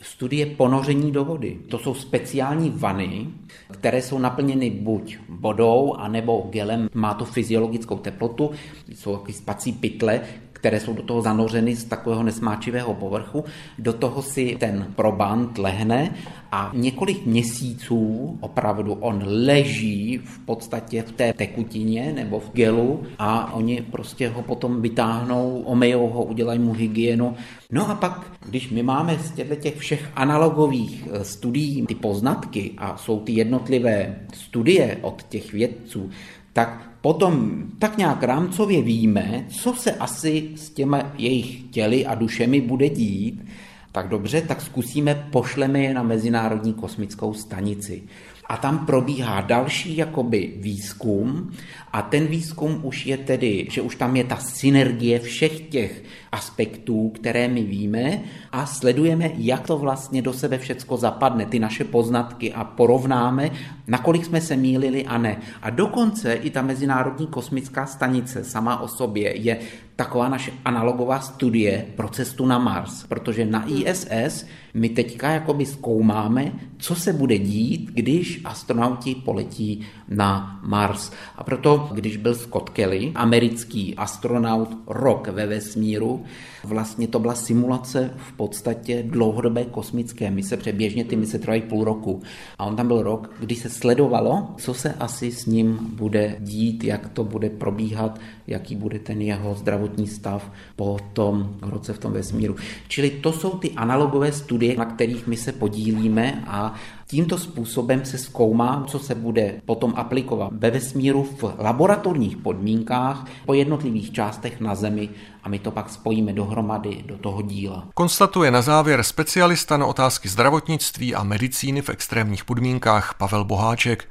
studie 0.02 0.47
ponoření 0.47 1.12
do 1.12 1.25
vody. 1.25 1.57
To 1.69 1.78
jsou 1.78 1.95
speciální 1.95 2.73
vany, 2.76 3.26
které 3.71 4.02
jsou 4.02 4.19
naplněny 4.19 4.71
buď 4.71 5.19
vodou, 5.28 5.95
anebo 5.95 6.47
gelem. 6.50 6.88
Má 6.95 7.14
to 7.14 7.25
fyziologickou 7.25 7.99
teplotu, 7.99 8.50
jsou 8.95 9.12
takové 9.12 9.33
spací 9.33 9.73
pytle, 9.73 10.21
které 10.61 10.80
jsou 10.80 10.92
do 10.92 11.02
toho 11.02 11.23
zanořeny 11.23 11.76
z 11.76 11.85
takového 11.85 12.23
nesmáčivého 12.23 12.95
povrchu. 12.95 13.45
Do 13.78 13.92
toho 13.92 14.23
si 14.23 14.57
ten 14.61 14.92
proband 14.97 15.59
lehne 15.59 16.14
a 16.52 16.71
několik 16.75 17.26
měsíců 17.26 18.38
opravdu 18.40 18.92
on 18.92 19.23
leží 19.26 20.19
v 20.25 20.38
podstatě 20.38 21.02
v 21.02 21.12
té 21.12 21.33
tekutině 21.33 22.12
nebo 22.12 22.40
v 22.40 22.50
gelu 22.52 23.02
a 23.19 23.52
oni 23.52 23.83
prostě 23.90 24.28
ho 24.28 24.42
potom 24.42 24.83
vytáhnou, 24.83 25.62
omejou 25.64 26.09
ho, 26.09 26.25
udělají 26.25 26.59
mu 26.59 26.73
hygienu. 26.73 27.37
No 27.72 27.90
a 27.90 27.94
pak, 27.94 28.32
když 28.46 28.70
my 28.70 28.82
máme 28.82 29.18
z 29.18 29.32
těch 29.60 29.76
všech 29.76 30.08
analogových 30.16 31.08
eh, 31.12 31.24
studií 31.24 31.86
ty 31.86 31.94
poznatky 31.94 32.70
a 32.78 32.96
jsou 32.96 33.20
ty 33.20 33.32
jednotlivé 33.32 34.16
studie 34.34 34.98
od 35.02 35.22
těch 35.22 35.52
vědců, 35.52 36.10
tak 36.52 36.90
potom 37.00 37.62
tak 37.78 37.98
nějak 37.98 38.22
rámcově 38.22 38.82
víme, 38.82 39.46
co 39.48 39.74
se 39.74 39.92
asi 39.92 40.48
s 40.56 40.70
těma 40.70 41.12
jejich 41.18 41.62
těly 41.70 42.06
a 42.06 42.14
dušemi 42.14 42.60
bude 42.60 42.88
dít, 42.88 43.46
tak 43.92 44.08
dobře, 44.08 44.42
tak 44.42 44.60
zkusíme, 44.60 45.28
pošleme 45.32 45.80
je 45.80 45.94
na 45.94 46.02
Mezinárodní 46.02 46.74
kosmickou 46.74 47.34
stanici 47.34 48.02
a 48.50 48.57
tam 48.57 48.87
probíhá 48.87 49.40
další 49.40 49.97
jakoby 49.97 50.52
výzkum 50.57 51.50
a 51.92 52.02
ten 52.02 52.26
výzkum 52.26 52.80
už 52.83 53.07
je 53.07 53.16
tedy, 53.16 53.66
že 53.71 53.83
už 53.83 53.97
tam 53.97 54.16
je 54.16 54.25
ta 54.25 54.37
synergie 54.37 55.19
všech 55.19 55.61
těch 55.61 56.02
aspektů, 56.33 57.09
které 57.14 57.49
my 57.49 57.62
víme 57.62 58.21
a 58.52 58.66
sledujeme, 58.66 59.30
jak 59.35 59.66
to 59.66 59.78
vlastně 59.78 60.23
do 60.23 60.33
sebe 60.33 60.59
všecko 60.59 60.97
zapadne, 60.97 61.47
ty 61.47 61.59
naše 61.59 61.85
poznatky 61.85 62.52
a 62.52 62.64
porovnáme, 62.64 63.50
nakolik 63.87 64.25
jsme 64.25 64.40
se 64.40 64.57
mýlili 64.57 65.07
a 65.07 65.19
ne. 65.19 65.37
A 65.62 65.71
dokonce 65.71 66.35
i 66.35 66.50
ta 66.50 66.62
Mezinárodní 66.62 67.26
kosmická 67.26 67.87
stanice 67.87 68.45
sama 68.45 68.80
o 68.80 68.88
sobě 68.88 69.37
je 69.37 69.59
taková 69.97 70.28
naše 70.28 70.52
analogová 70.64 71.21
studie 71.21 71.87
pro 71.97 72.09
cestu 72.09 72.47
na 72.47 72.59
Mars, 72.59 73.04
protože 73.07 73.45
na 73.45 73.64
ISS 73.69 74.47
my 74.74 74.88
teďka 74.88 75.30
jakoby 75.30 75.66
zkoumáme, 75.66 76.52
co 76.78 76.94
se 76.94 77.12
bude 77.12 77.38
dít, 77.38 77.90
když 77.94 78.40
astronauti 78.44 79.14
poletí 79.14 79.86
na 80.08 80.60
Mars. 80.62 81.12
A 81.36 81.44
proto, 81.44 81.88
když 81.92 82.16
byl 82.16 82.34
Scott 82.34 82.70
Kelly, 82.70 83.12
americký 83.14 83.96
astronaut, 83.96 84.68
rok 84.86 85.28
ve 85.28 85.46
vesmíru, 85.46 86.24
vlastně 86.64 87.09
to 87.09 87.19
byla 87.19 87.35
simulace 87.35 88.11
v 88.17 88.33
podstatě 88.33 89.02
dlouhodobé 89.02 89.64
kosmické 89.64 90.31
mise, 90.31 90.57
přeběžně 90.57 91.05
ty 91.05 91.17
mise 91.17 91.38
trvají 91.38 91.62
půl 91.62 91.85
roku. 91.85 92.23
A 92.59 92.64
on 92.64 92.76
tam 92.76 92.87
byl 92.87 93.02
rok, 93.02 93.31
kdy 93.40 93.55
se 93.55 93.69
sledovalo, 93.69 94.49
co 94.57 94.75
se 94.75 94.95
asi 94.95 95.33
s 95.33 95.47
ním 95.47 95.79
bude 95.81 96.37
dít, 96.40 96.85
jak 96.85 97.09
to 97.09 97.25
bude 97.25 97.50
probíhat, 97.50 98.21
jaký 98.47 98.76
bude 98.76 98.99
ten 98.99 99.23
jeho 99.23 99.55
zdravotní 99.55 100.07
stav 100.07 100.52
po 100.76 100.99
tom 101.12 101.57
roce 101.62 101.93
v 101.93 101.99
tom 101.99 102.12
vesmíru. 102.12 102.57
Čili 102.88 103.11
to 103.11 103.33
jsou 103.33 103.50
ty 103.50 103.71
analogové 103.71 104.33
studie, 104.33 104.76
na 104.76 104.85
kterých 104.85 105.26
my 105.26 105.37
se 105.37 105.52
podílíme 105.52 106.45
a 106.47 106.75
Tímto 107.11 107.38
způsobem 107.38 108.05
se 108.05 108.19
zkoumá, 108.19 108.85
co 108.88 108.99
se 108.99 109.14
bude 109.14 109.61
potom 109.67 109.93
aplikovat 109.97 110.52
ve 110.52 110.71
vesmíru 110.71 111.23
v 111.23 111.55
laboratorních 111.59 112.37
podmínkách 112.37 113.26
po 113.47 113.55
jednotlivých 113.55 114.12
částech 114.12 114.61
na 114.61 114.75
Zemi 114.75 115.09
a 115.43 115.49
my 115.49 115.59
to 115.59 115.71
pak 115.71 115.90
spojíme 115.90 116.33
dohromady 116.33 117.05
do 117.07 117.19
toho 117.19 117.43
díla. 117.43 117.88
Konstatuje 117.95 118.50
na 118.50 118.62
závěr 118.62 119.02
specialista 119.02 119.76
na 119.76 119.87
otázky 119.87 120.29
zdravotnictví 120.29 121.14
a 121.14 121.23
medicíny 121.23 121.83
v 121.83 121.88
extrémních 121.88 122.45
podmínkách 122.45 123.14
Pavel 123.19 123.45
Boháček. 123.45 124.09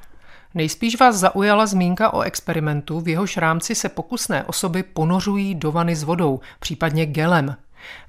Nejspíš 0.53 0.99
vás 0.99 1.15
zaujala 1.15 1.65
zmínka 1.65 2.13
o 2.13 2.21
experimentu, 2.21 2.99
v 2.99 3.07
jehož 3.07 3.37
rámci 3.37 3.75
se 3.75 3.89
pokusné 3.89 4.43
osoby 4.43 4.83
ponořují 4.83 5.55
do 5.55 5.71
vany 5.71 5.95
s 5.95 6.03
vodou, 6.03 6.39
případně 6.59 7.05
gelem. 7.05 7.55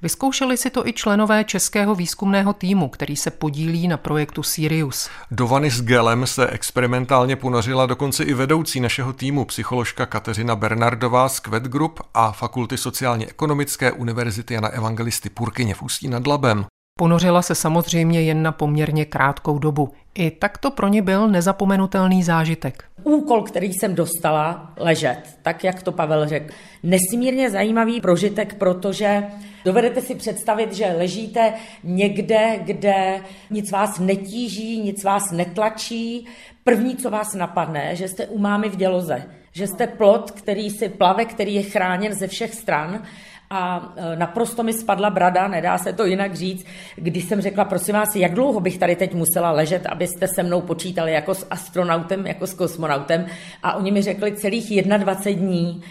Vyzkoušeli 0.01 0.57
si 0.57 0.69
to 0.69 0.87
i 0.87 0.93
členové 0.93 1.43
českého 1.43 1.95
výzkumného 1.95 2.53
týmu, 2.53 2.89
který 2.89 3.15
se 3.15 3.31
podílí 3.31 3.87
na 3.87 3.97
projektu 3.97 4.43
Sirius. 4.43 5.09
Do 5.31 5.47
vany 5.47 5.71
s 5.71 5.81
gelem 5.81 6.27
se 6.27 6.47
experimentálně 6.47 7.35
ponořila 7.35 7.85
dokonce 7.85 8.23
i 8.23 8.33
vedoucí 8.33 8.79
našeho 8.79 9.13
týmu, 9.13 9.45
psycholožka 9.45 10.05
Kateřina 10.05 10.55
Bernardová 10.55 11.29
z 11.29 11.39
Kvet 11.39 11.63
Group 11.63 11.99
a 12.13 12.31
Fakulty 12.31 12.77
sociálně-ekonomické 12.77 13.91
Univerzity 13.91 14.53
Jana 14.53 14.67
Evangelisty 14.67 15.29
Purkyně 15.29 15.75
v 15.75 15.81
Ústí 15.81 16.07
nad 16.07 16.27
Labem. 16.27 16.65
Ponořila 16.99 17.41
se 17.41 17.55
samozřejmě 17.55 18.21
jen 18.21 18.43
na 18.43 18.51
poměrně 18.51 19.05
krátkou 19.05 19.59
dobu. 19.59 19.89
I 20.15 20.31
tak 20.31 20.57
to 20.57 20.71
pro 20.71 20.87
ně 20.87 21.01
byl 21.01 21.27
nezapomenutelný 21.27 22.23
zážitek. 22.23 22.83
Úkol, 23.03 23.41
který 23.41 23.73
jsem 23.73 23.95
dostala, 23.95 24.73
ležet, 24.77 25.19
tak 25.41 25.63
jak 25.63 25.83
to 25.83 25.91
Pavel 25.91 26.27
řekl. 26.27 26.53
Nesmírně 26.83 27.49
zajímavý 27.49 28.01
prožitek, 28.01 28.55
protože 28.55 29.23
dovedete 29.65 30.01
si 30.01 30.15
představit, 30.15 30.73
že 30.73 30.95
ležíte 30.97 31.53
někde, 31.83 32.59
kde 32.65 33.21
nic 33.49 33.71
vás 33.71 33.99
netíží, 33.99 34.81
nic 34.81 35.03
vás 35.03 35.31
netlačí. 35.31 36.27
První, 36.63 36.95
co 36.95 37.09
vás 37.09 37.33
napadne, 37.33 37.95
že 37.95 38.07
jste 38.07 38.27
u 38.27 38.39
mámy 38.39 38.69
v 38.69 38.75
děloze, 38.75 39.23
že 39.51 39.67
jste 39.67 39.87
plot, 39.87 40.31
který 40.31 40.69
si 40.69 40.89
plave, 40.89 41.25
který 41.25 41.55
je 41.55 41.63
chráněn 41.63 42.13
ze 42.13 42.27
všech 42.27 42.55
stran 42.55 43.03
a 43.51 43.91
e, 43.95 44.15
naprosto 44.15 44.63
mi 44.63 44.73
spadla 44.73 45.09
brada, 45.09 45.47
nedá 45.47 45.77
se 45.77 45.93
to 45.93 46.05
jinak 46.05 46.35
říct, 46.35 46.65
když 46.95 47.23
jsem 47.23 47.41
řekla, 47.41 47.65
prosím 47.65 47.93
vás, 47.93 48.15
jak 48.15 48.33
dlouho 48.33 48.59
bych 48.59 48.77
tady 48.77 48.95
teď 48.95 49.13
musela 49.13 49.51
ležet, 49.51 49.85
abyste 49.85 50.27
se 50.27 50.43
mnou 50.43 50.61
počítali 50.61 51.11
jako 51.11 51.35
s 51.35 51.47
astronautem, 51.49 52.27
jako 52.27 52.47
s 52.47 52.53
kosmonautem 52.53 53.25
a 53.63 53.73
oni 53.73 53.91
mi 53.91 54.01
řekli 54.01 54.31
celých 54.31 54.83
21 54.83 55.47
dní. 55.47 55.83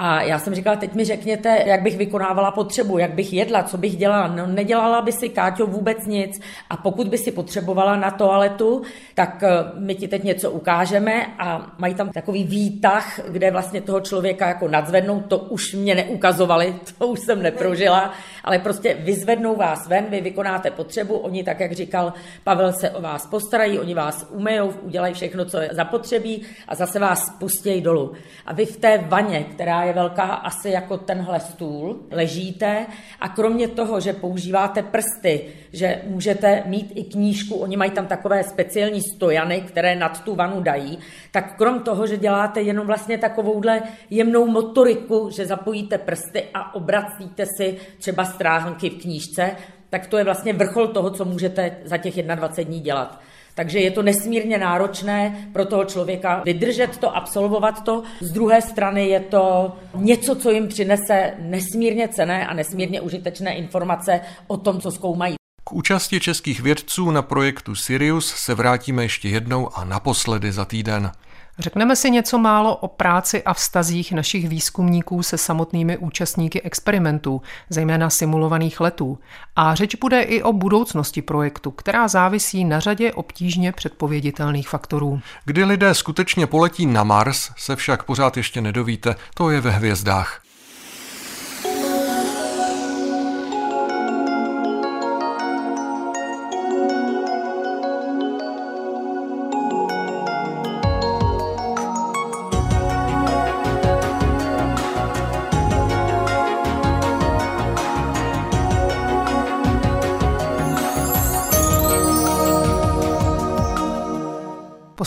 A 0.00 0.22
já 0.22 0.38
jsem 0.38 0.54
říkala, 0.54 0.76
teď 0.76 0.94
mi 0.94 1.04
řekněte, 1.04 1.62
jak 1.66 1.82
bych 1.82 1.96
vykonávala 1.96 2.50
potřebu, 2.50 2.98
jak 2.98 3.14
bych 3.14 3.32
jedla, 3.32 3.62
co 3.62 3.78
bych 3.78 3.96
dělala. 3.96 4.26
No, 4.26 4.46
nedělala 4.46 5.02
by 5.02 5.12
si, 5.12 5.28
Káťo, 5.28 5.66
vůbec 5.66 6.06
nic. 6.06 6.40
A 6.70 6.76
pokud 6.76 7.08
by 7.08 7.18
si 7.18 7.32
potřebovala 7.32 7.96
na 7.96 8.10
toaletu, 8.10 8.82
tak 9.14 9.42
eh, 9.42 9.48
my 9.78 9.94
ti 9.94 10.08
teď 10.08 10.24
něco 10.24 10.50
ukážeme 10.50 11.26
a 11.38 11.72
mají 11.78 11.94
tam 11.94 12.10
takový 12.10 12.44
výtah, 12.44 13.20
kde 13.28 13.50
vlastně 13.50 13.80
toho 13.80 14.00
člověka 14.00 14.48
jako 14.48 14.68
nadzvednou. 14.68 15.20
To 15.20 15.38
už 15.38 15.74
mě 15.74 15.94
neukazovali, 15.94 16.74
to 16.98 17.06
už 17.06 17.20
jsem 17.20 17.42
neprožila, 17.42 18.12
ale 18.44 18.58
prostě 18.58 18.94
vyzvednou 18.94 19.56
vás 19.56 19.88
ven, 19.88 20.04
vy 20.10 20.20
vykonáte 20.20 20.70
potřebu, 20.70 21.14
oni 21.14 21.44
tak, 21.44 21.60
jak 21.60 21.72
říkal 21.72 22.12
Pavel, 22.44 22.72
se 22.72 22.90
o 22.90 23.00
vás 23.00 23.26
postarají, 23.26 23.78
oni 23.78 23.94
vás 23.94 24.26
umejou, 24.30 24.74
udělají 24.82 25.14
všechno, 25.14 25.44
co 25.44 25.58
je 25.58 25.70
zapotřebí 25.72 26.42
a 26.68 26.74
zase 26.74 26.98
vás 26.98 27.20
pustí 27.38 27.80
dolů. 27.80 28.12
A 28.46 28.52
vy 28.52 28.66
v 28.66 28.76
té 28.76 28.98
vaně, 28.98 29.44
která 29.44 29.82
je 29.84 29.92
velká 29.92 30.22
asi 30.22 30.70
jako 30.70 30.96
tenhle 30.98 31.40
stůl, 31.40 32.00
ležíte 32.10 32.86
a 33.20 33.28
kromě 33.28 33.68
toho, 33.68 34.00
že 34.00 34.12
používáte 34.12 34.82
prsty, 34.82 35.44
že 35.72 36.02
můžete 36.06 36.62
mít 36.66 36.92
i 36.94 37.04
knížku, 37.04 37.54
oni 37.54 37.76
mají 37.76 37.90
tam 37.90 38.06
takové 38.06 38.44
speciální 38.44 39.00
stojany, 39.14 39.60
které 39.60 39.96
nad 39.96 40.24
tu 40.24 40.34
vanu 40.34 40.60
dají, 40.60 40.98
tak 41.30 41.56
krom 41.56 41.80
toho, 41.80 42.06
že 42.06 42.16
děláte 42.16 42.60
jenom 42.60 42.86
vlastně 42.86 43.18
takovouhle 43.18 43.82
jemnou 44.10 44.46
motoriku, 44.46 45.30
že 45.30 45.46
zapojíte 45.46 45.98
prsty 45.98 46.44
a 46.54 46.74
obracíte 46.74 47.46
si 47.56 47.76
třeba 47.98 48.24
stránky 48.34 48.90
v 48.90 49.02
knížce, 49.02 49.50
tak 49.90 50.06
to 50.06 50.18
je 50.18 50.24
vlastně 50.24 50.52
vrchol 50.52 50.88
toho, 50.88 51.10
co 51.10 51.24
můžete 51.24 51.76
za 51.84 51.96
těch 51.96 52.22
21 52.22 52.70
dní 52.70 52.80
dělat. 52.80 53.20
Takže 53.54 53.78
je 53.78 53.90
to 53.90 54.02
nesmírně 54.02 54.58
náročné 54.58 55.48
pro 55.52 55.64
toho 55.64 55.84
člověka 55.84 56.42
vydržet 56.44 56.96
to, 56.96 57.16
absolvovat 57.16 57.84
to. 57.84 58.02
Z 58.20 58.32
druhé 58.32 58.62
strany 58.62 59.08
je 59.08 59.20
to 59.20 59.72
něco, 59.94 60.34
co 60.34 60.50
jim 60.50 60.68
přinese 60.68 61.34
nesmírně 61.38 62.08
cené 62.08 62.46
a 62.46 62.54
nesmírně 62.54 63.00
užitečné 63.00 63.54
informace 63.54 64.20
o 64.46 64.56
tom, 64.56 64.80
co 64.80 64.90
zkoumají. 64.90 65.34
K 65.64 65.72
účasti 65.72 66.20
českých 66.20 66.60
vědců 66.60 67.10
na 67.10 67.22
projektu 67.22 67.74
Sirius 67.74 68.34
se 68.36 68.54
vrátíme 68.54 69.02
ještě 69.02 69.28
jednou 69.28 69.68
a 69.74 69.84
naposledy 69.84 70.52
za 70.52 70.64
týden. 70.64 71.10
Řekneme 71.58 71.96
si 71.96 72.10
něco 72.10 72.38
málo 72.38 72.76
o 72.76 72.88
práci 72.88 73.42
a 73.42 73.54
vztazích 73.54 74.12
našich 74.12 74.48
výzkumníků 74.48 75.22
se 75.22 75.38
samotnými 75.38 75.98
účastníky 75.98 76.62
experimentů, 76.62 77.42
zejména 77.70 78.10
simulovaných 78.10 78.80
letů. 78.80 79.18
A 79.56 79.74
řeč 79.74 79.94
bude 79.94 80.22
i 80.22 80.42
o 80.42 80.52
budoucnosti 80.52 81.22
projektu, 81.22 81.70
která 81.70 82.08
závisí 82.08 82.64
na 82.64 82.80
řadě 82.80 83.12
obtížně 83.12 83.72
předpověditelných 83.72 84.68
faktorů. 84.68 85.20
Kdy 85.44 85.64
lidé 85.64 85.94
skutečně 85.94 86.46
poletí 86.46 86.86
na 86.86 87.04
Mars, 87.04 87.50
se 87.56 87.76
však 87.76 88.02
pořád 88.02 88.36
ještě 88.36 88.60
nedovíte, 88.60 89.14
to 89.34 89.50
je 89.50 89.60
ve 89.60 89.70
hvězdách. 89.70 90.47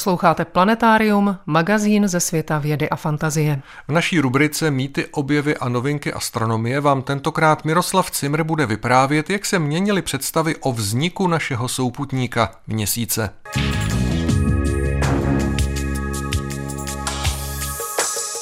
Posloucháte 0.01 0.45
Planetárium, 0.45 1.37
magazín 1.45 2.07
ze 2.07 2.19
světa 2.19 2.59
vědy 2.59 2.89
a 2.89 2.95
fantazie. 2.95 3.61
V 3.87 3.91
naší 3.91 4.19
rubrice 4.19 4.71
Mýty, 4.71 5.05
objevy 5.11 5.57
a 5.57 5.69
novinky 5.69 6.13
astronomie 6.13 6.81
vám 6.81 7.01
tentokrát 7.01 7.65
Miroslav 7.65 8.11
Cimr 8.11 8.43
bude 8.43 8.65
vyprávět, 8.65 9.29
jak 9.29 9.45
se 9.45 9.59
měnily 9.59 10.01
představy 10.01 10.55
o 10.55 10.73
vzniku 10.73 11.27
našeho 11.27 11.67
souputníka 11.67 12.51
měsíce. 12.67 13.29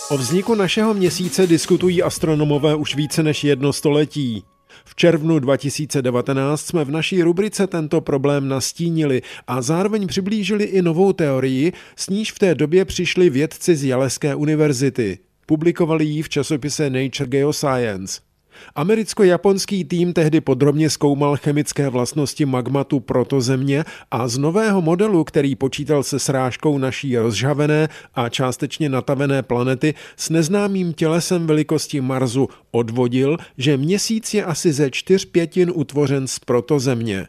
O 0.10 0.18
vzniku 0.18 0.56
našeho 0.56 0.94
měsíce 0.94 1.48
diskutují 1.48 2.04
astronomové 2.04 2.76
už 2.76 2.96
více 2.96 3.24
než 3.24 3.44
jedno 3.44 3.74
století. 3.74 4.44
V 4.86 4.96
červnu 4.96 5.40
2019 5.40 6.62
jsme 6.62 6.86
v 6.86 6.92
naší 6.92 7.24
rubrice 7.24 7.68
tento 7.68 8.02
problém 8.02 8.48
nastínili 8.48 9.22
a 9.48 9.62
zároveň 9.62 10.08
přiblížili 10.08 10.64
i 10.64 10.82
novou 10.82 11.14
teorii, 11.14 11.74
s 11.96 12.10
níž 12.10 12.32
v 12.32 12.40
té 12.40 12.56
době 12.56 12.86
přišli 12.86 13.30
vědci 13.30 13.76
z 13.76 13.84
Jaleské 13.84 14.36
univerzity. 14.36 15.20
Publikovali 15.46 16.06
ji 16.06 16.22
v 16.22 16.30
časopise 16.30 16.90
Nature 16.90 17.30
Geoscience. 17.30 18.29
Americko-japonský 18.76 19.84
tým 19.84 20.14
tehdy 20.14 20.42
podrobně 20.42 20.90
zkoumal 20.90 21.38
chemické 21.38 21.90
vlastnosti 21.90 22.46
magmatu 22.46 23.00
protozemě 23.00 23.84
a 24.12 24.28
z 24.28 24.38
nového 24.38 24.82
modelu, 24.82 25.24
který 25.24 25.56
počítal 25.56 26.04
se 26.04 26.20
srážkou 26.20 26.78
naší 26.78 27.18
rozžhavené 27.18 27.90
a 28.16 28.30
částečně 28.30 28.90
natavené 28.90 29.44
planety 29.44 29.94
s 30.18 30.30
neznámým 30.30 30.94
tělesem 30.94 31.48
velikosti 31.48 32.02
Marsu, 32.02 32.48
odvodil, 32.72 33.38
že 33.58 33.78
měsíc 33.78 34.34
je 34.34 34.46
asi 34.46 34.74
ze 34.74 34.92
čtyř 34.92 35.26
pětin 35.26 35.72
utvořen 35.76 36.28
z 36.28 36.40
protozemě. 36.40 37.28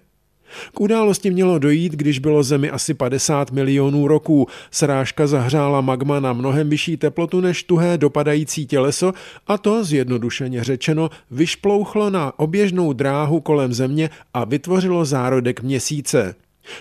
K 0.75 0.81
události 0.81 1.31
mělo 1.31 1.59
dojít, 1.59 1.93
když 1.93 2.19
bylo 2.19 2.43
Zemi 2.43 2.71
asi 2.71 2.95
50 2.95 3.51
milionů 3.51 4.09
roků. 4.09 4.47
Srážka 4.71 5.27
zahřála 5.27 5.81
magma 5.81 6.21
na 6.21 6.33
mnohem 6.33 6.69
vyšší 6.69 6.97
teplotu 6.97 7.41
než 7.41 7.63
tuhé 7.63 7.99
dopadající 7.99 8.67
těleso 8.67 9.13
a 9.47 9.59
to, 9.59 9.85
zjednodušeně 9.85 10.65
řečeno, 10.65 11.11
vyšplouchlo 11.31 12.11
na 12.11 12.39
oběžnou 12.39 12.93
dráhu 12.93 13.41
kolem 13.41 13.73
Země 13.73 14.11
a 14.35 14.45
vytvořilo 14.45 15.05
zárodek 15.05 15.63
měsíce. 15.63 16.35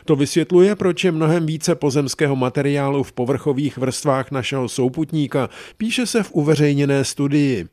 To 0.06 0.16
vysvětluje, 0.16 0.76
proč 0.76 1.04
je 1.04 1.12
mnohem 1.12 1.46
více 1.46 1.76
pozemského 1.76 2.36
materiálu 2.36 3.04
v 3.04 3.12
povrchových 3.12 3.78
vrstvách 3.78 4.32
našeho 4.32 4.70
souputníka, 4.70 5.50
píše 5.78 6.06
se 6.06 6.24
v 6.24 6.32
uveřejněné 6.32 7.04
studii. 7.04 7.68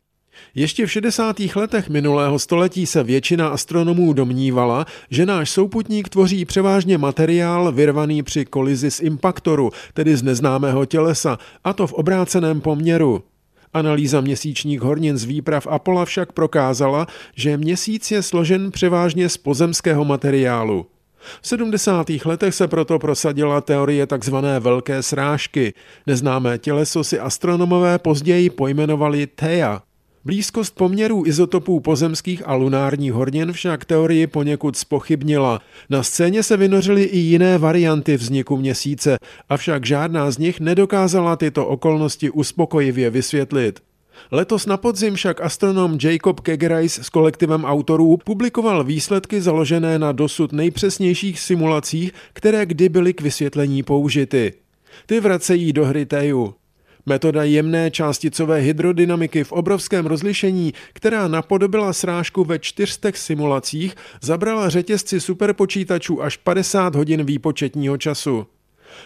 Ještě 0.55 0.87
v 0.87 0.93
60. 0.93 1.37
letech 1.57 1.89
minulého 1.89 2.39
století 2.39 2.87
se 2.87 3.03
většina 3.03 3.49
astronomů 3.49 4.13
domnívala, 4.13 4.87
že 5.11 5.27
náš 5.27 5.51
souputník 5.51 6.09
tvoří 6.09 6.45
převážně 6.45 6.99
materiál 6.99 7.73
vyrvaný 7.73 8.23
při 8.23 8.45
kolizi 8.45 8.91
z 8.91 9.01
impaktoru, 9.01 9.71
tedy 9.95 10.17
z 10.17 10.23
neznámého 10.23 10.87
tělesa, 10.87 11.39
a 11.65 11.73
to 11.73 11.87
v 11.87 11.93
obráceném 11.93 12.61
poměru. 12.61 13.23
Analýza 13.73 14.21
měsíčních 14.21 14.81
hornin 14.81 15.19
z 15.19 15.25
výprav 15.25 15.67
Apola 15.67 16.05
však 16.05 16.33
prokázala, 16.33 17.07
že 17.35 17.57
měsíc 17.57 18.11
je 18.11 18.23
složen 18.23 18.71
převážně 18.71 19.29
z 19.29 19.37
pozemského 19.37 20.05
materiálu. 20.05 20.87
V 21.41 21.49
70. 21.49 22.07
letech 22.25 22.55
se 22.55 22.69
proto 22.69 22.99
prosadila 22.99 23.61
teorie 23.61 24.07
tzv. 24.07 24.37
velké 24.61 25.03
srážky. 25.03 25.75
Neznámé 26.07 26.59
těleso 26.59 27.05
si 27.05 27.19
astronomové 27.19 27.99
později 27.99 28.51
pojmenovali 28.51 29.27
Thea. 29.27 29.83
Blízkost 30.27 30.75
poměrů 30.75 31.27
izotopů 31.27 31.81
pozemských 31.81 32.43
a 32.47 32.55
lunárních 32.55 33.13
hornin 33.13 33.53
však 33.53 33.85
teorii 33.85 34.27
poněkud 34.27 34.77
spochybnila. 34.77 35.61
Na 35.91 36.03
scéně 36.03 36.43
se 36.43 36.57
vynořily 36.57 37.03
i 37.03 37.19
jiné 37.19 37.59
varianty 37.59 38.17
vzniku 38.17 38.57
měsíce, 38.57 39.19
avšak 39.49 39.87
žádná 39.87 40.31
z 40.31 40.39
nich 40.39 40.61
nedokázala 40.61 41.37
tyto 41.37 41.67
okolnosti 41.67 42.31
uspokojivě 42.31 43.11
vysvětlit. 43.11 43.81
Letos 44.31 44.67
na 44.67 44.77
podzim 44.77 45.15
však 45.15 45.41
astronom 45.41 45.99
Jacob 46.03 46.41
Kegerais 46.41 46.99
s 47.03 47.09
kolektivem 47.09 47.65
autorů 47.65 48.17
publikoval 48.17 48.85
výsledky 48.85 49.41
založené 49.41 49.99
na 49.99 50.13
dosud 50.13 50.53
nejpřesnějších 50.53 51.41
simulacích, 51.41 52.13
které 52.33 52.67
kdy 52.67 52.89
byly 52.89 53.15
k 53.15 53.21
vysvětlení 53.21 53.83
použity. 53.83 54.53
Ty 55.07 55.21
vracejí 55.21 55.73
do 55.73 55.85
hry 55.85 56.07
Teju. 56.07 56.55
Metoda 57.09 57.45
jemné 57.45 57.91
částicové 57.91 58.59
hydrodynamiky 58.59 59.45
v 59.45 59.53
obrovském 59.53 60.07
rozlišení, 60.07 60.75
která 60.93 61.29
napodobila 61.29 61.93
srážku 61.93 62.45
ve 62.45 62.59
čtyřstech 62.59 63.19
simulacích, 63.19 63.95
zabrala 64.23 64.69
řetězci 64.69 65.21
superpočítačů 65.21 66.23
až 66.23 66.37
50 66.37 66.95
hodin 66.95 67.25
výpočetního 67.25 67.97
času. 67.97 68.47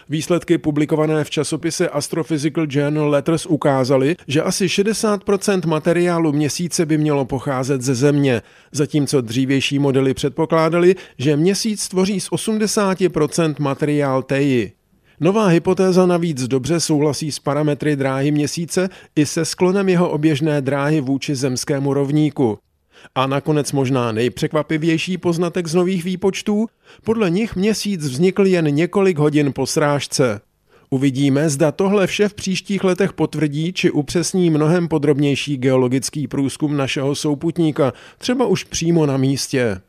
Výsledky 0.09 0.57
publikované 0.57 1.23
v 1.23 1.29
časopise 1.29 1.89
Astrophysical 1.89 2.65
Journal 2.69 3.09
Letters 3.09 3.45
ukázaly, 3.45 4.15
že 4.27 4.41
asi 4.41 4.65
60% 4.65 5.67
materiálu 5.67 6.31
měsíce 6.31 6.85
by 6.85 6.97
mělo 6.97 7.25
pocházet 7.25 7.81
ze 7.81 7.95
Země, 7.95 8.41
zatímco 8.71 9.21
dřívější 9.21 9.79
modely 9.79 10.13
předpokládaly, 10.13 10.95
že 11.17 11.37
měsíc 11.37 11.87
tvoří 11.87 12.19
z 12.19 12.31
80% 12.31 13.55
materiál 13.59 14.23
Teji. 14.23 14.80
Nová 15.23 15.47
hypotéza 15.47 16.05
navíc 16.05 16.47
dobře 16.47 16.79
souhlasí 16.79 17.31
s 17.31 17.39
parametry 17.39 17.95
dráhy 17.95 18.31
měsíce 18.31 18.89
i 19.15 19.25
se 19.25 19.45
sklonem 19.45 19.89
jeho 19.89 20.09
oběžné 20.09 20.61
dráhy 20.61 21.01
vůči 21.01 21.35
zemskému 21.35 21.93
rovníku. 21.93 22.57
A 23.15 23.27
nakonec 23.27 23.71
možná 23.71 24.11
nejpřekvapivější 24.11 25.17
poznatek 25.17 25.67
z 25.67 25.75
nových 25.75 26.03
výpočtů, 26.03 26.67
podle 27.03 27.29
nich 27.29 27.55
měsíc 27.55 28.01
vznikl 28.01 28.45
jen 28.45 28.75
několik 28.75 29.17
hodin 29.17 29.53
po 29.53 29.65
srážce. 29.65 30.41
Uvidíme, 30.89 31.49
zda 31.49 31.71
tohle 31.71 32.07
vše 32.07 32.29
v 32.29 32.33
příštích 32.33 32.83
letech 32.83 33.13
potvrdí 33.13 33.73
či 33.73 33.91
upřesní 33.91 34.49
mnohem 34.49 34.87
podrobnější 34.87 35.57
geologický 35.57 36.27
průzkum 36.27 36.77
našeho 36.77 37.15
souputníka, 37.15 37.93
třeba 38.17 38.45
už 38.45 38.63
přímo 38.63 39.05
na 39.05 39.17
místě. 39.17 39.81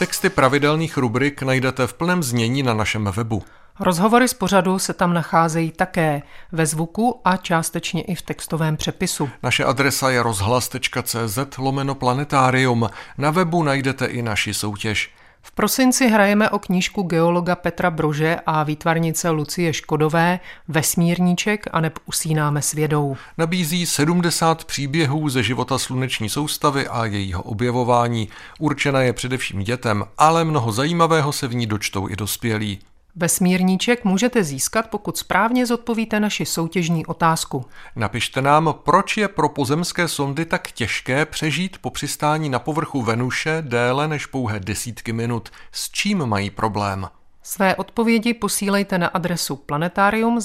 Texty 0.00 0.30
pravidelných 0.30 0.96
rubrik 0.96 1.42
najdete 1.42 1.86
v 1.86 1.94
plném 1.94 2.22
znění 2.22 2.62
na 2.62 2.74
našem 2.74 3.04
webu. 3.04 3.42
Rozhovory 3.80 4.28
z 4.28 4.34
pořadu 4.34 4.78
se 4.78 4.92
tam 4.92 5.14
nacházejí 5.14 5.70
také 5.70 6.22
ve 6.52 6.66
zvuku 6.66 7.20
a 7.24 7.36
částečně 7.36 8.02
i 8.02 8.14
v 8.14 8.22
textovém 8.22 8.76
přepisu. 8.76 9.28
Naše 9.42 9.64
adresa 9.64 10.10
je 10.10 10.22
rozhlas.cz 10.22 11.38
lomeno 11.58 11.94
planetarium. 11.94 12.90
Na 13.18 13.30
webu 13.30 13.62
najdete 13.62 14.06
i 14.06 14.22
naši 14.22 14.54
soutěž. 14.54 15.10
V 15.42 15.52
prosinci 15.52 16.08
hrajeme 16.08 16.50
o 16.50 16.58
knížku 16.58 17.02
geologa 17.02 17.56
Petra 17.56 17.90
Brože 17.90 18.36
a 18.46 18.62
výtvarnice 18.62 19.30
Lucie 19.30 19.72
Škodové 19.72 20.40
Vesmírníček 20.68 21.66
a 21.72 21.80
neb 21.80 21.98
usínáme 22.06 22.62
s 22.62 22.72
vědou. 22.72 23.16
Nabízí 23.38 23.86
70 23.86 24.64
příběhů 24.64 25.28
ze 25.28 25.42
života 25.42 25.78
sluneční 25.78 26.28
soustavy 26.28 26.88
a 26.88 27.04
jejího 27.04 27.42
objevování. 27.42 28.28
Určena 28.58 29.00
je 29.00 29.12
především 29.12 29.62
dětem, 29.62 30.04
ale 30.18 30.44
mnoho 30.44 30.72
zajímavého 30.72 31.32
se 31.32 31.48
v 31.48 31.54
ní 31.54 31.66
dočtou 31.66 32.08
i 32.08 32.16
dospělí. 32.16 32.78
Vesmírníček 33.16 34.04
můžete 34.04 34.44
získat, 34.44 34.90
pokud 34.90 35.16
správně 35.16 35.66
zodpovíte 35.66 36.20
naši 36.20 36.46
soutěžní 36.46 37.06
otázku. 37.06 37.64
Napište 37.96 38.42
nám, 38.42 38.74
proč 38.84 39.16
je 39.16 39.28
pro 39.28 39.48
pozemské 39.48 40.08
sondy 40.08 40.44
tak 40.44 40.72
těžké 40.72 41.26
přežít 41.26 41.78
po 41.78 41.90
přistání 41.90 42.48
na 42.48 42.58
povrchu 42.58 43.02
Venuše 43.02 43.62
déle 43.66 44.08
než 44.08 44.26
pouhé 44.26 44.60
desítky 44.60 45.12
minut. 45.12 45.48
S 45.72 45.90
čím 45.90 46.26
mají 46.26 46.50
problém? 46.50 47.08
Své 47.42 47.76
odpovědi 47.76 48.34
posílejte 48.34 48.98
na 48.98 49.06
adresu 49.06 49.56
planetarium. 49.56 50.38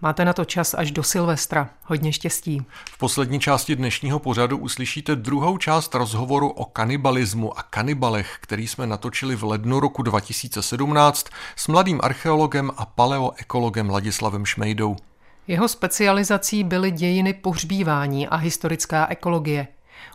Máte 0.00 0.24
na 0.24 0.32
to 0.32 0.44
čas 0.44 0.74
až 0.74 0.90
do 0.90 1.02
Silvestra. 1.02 1.70
Hodně 1.84 2.12
štěstí. 2.12 2.66
V 2.90 2.98
poslední 2.98 3.40
části 3.40 3.76
dnešního 3.76 4.18
pořadu 4.18 4.58
uslyšíte 4.58 5.16
druhou 5.16 5.58
část 5.58 5.94
rozhovoru 5.94 6.48
o 6.48 6.64
kanibalismu 6.64 7.58
a 7.58 7.62
kanibalech, 7.62 8.36
který 8.40 8.68
jsme 8.68 8.86
natočili 8.86 9.36
v 9.36 9.44
lednu 9.44 9.80
roku 9.80 10.02
2017 10.02 11.26
s 11.56 11.68
mladým 11.68 12.00
archeologem 12.02 12.70
a 12.76 12.86
paleoekologem 12.86 13.90
Ladislavem 13.90 14.46
Šmejdou. 14.46 14.96
Jeho 15.46 15.68
specializací 15.68 16.64
byly 16.64 16.90
dějiny 16.90 17.32
pohřbívání 17.32 18.28
a 18.28 18.36
historická 18.36 19.06
ekologie. 19.06 19.68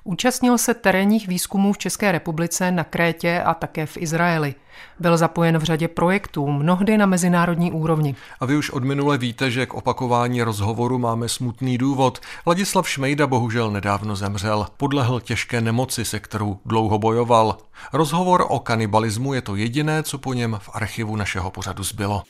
Účastnil 0.03 0.57
se 0.57 0.73
terénních 0.73 1.27
výzkumů 1.27 1.73
v 1.73 1.77
České 1.77 2.11
republice, 2.11 2.71
na 2.71 2.83
Krétě 2.83 3.41
a 3.41 3.53
také 3.53 3.85
v 3.85 3.97
Izraeli. 3.97 4.55
Byl 4.99 5.17
zapojen 5.17 5.57
v 5.57 5.63
řadě 5.63 5.87
projektů, 5.87 6.47
mnohdy 6.47 6.97
na 6.97 7.05
mezinárodní 7.05 7.71
úrovni. 7.71 8.15
A 8.39 8.45
vy 8.45 8.57
už 8.57 8.69
od 8.69 8.83
minule 8.83 9.17
víte, 9.17 9.51
že 9.51 9.65
k 9.65 9.73
opakování 9.73 10.43
rozhovoru 10.43 10.99
máme 10.99 11.29
smutný 11.29 11.77
důvod. 11.77 12.19
Ladislav 12.47 12.89
Šmejda 12.89 13.27
bohužel 13.27 13.71
nedávno 13.71 14.15
zemřel. 14.15 14.67
Podlehl 14.77 15.19
těžké 15.19 15.61
nemoci, 15.61 16.05
se 16.05 16.19
kterou 16.19 16.59
dlouho 16.65 16.99
bojoval. 16.99 17.57
Rozhovor 17.93 18.45
o 18.47 18.59
kanibalismu 18.59 19.33
je 19.33 19.41
to 19.41 19.55
jediné, 19.55 20.03
co 20.03 20.17
po 20.17 20.33
něm 20.33 20.57
v 20.61 20.69
archivu 20.73 21.15
našeho 21.15 21.51
pořadu 21.51 21.83
zbylo. 21.83 22.23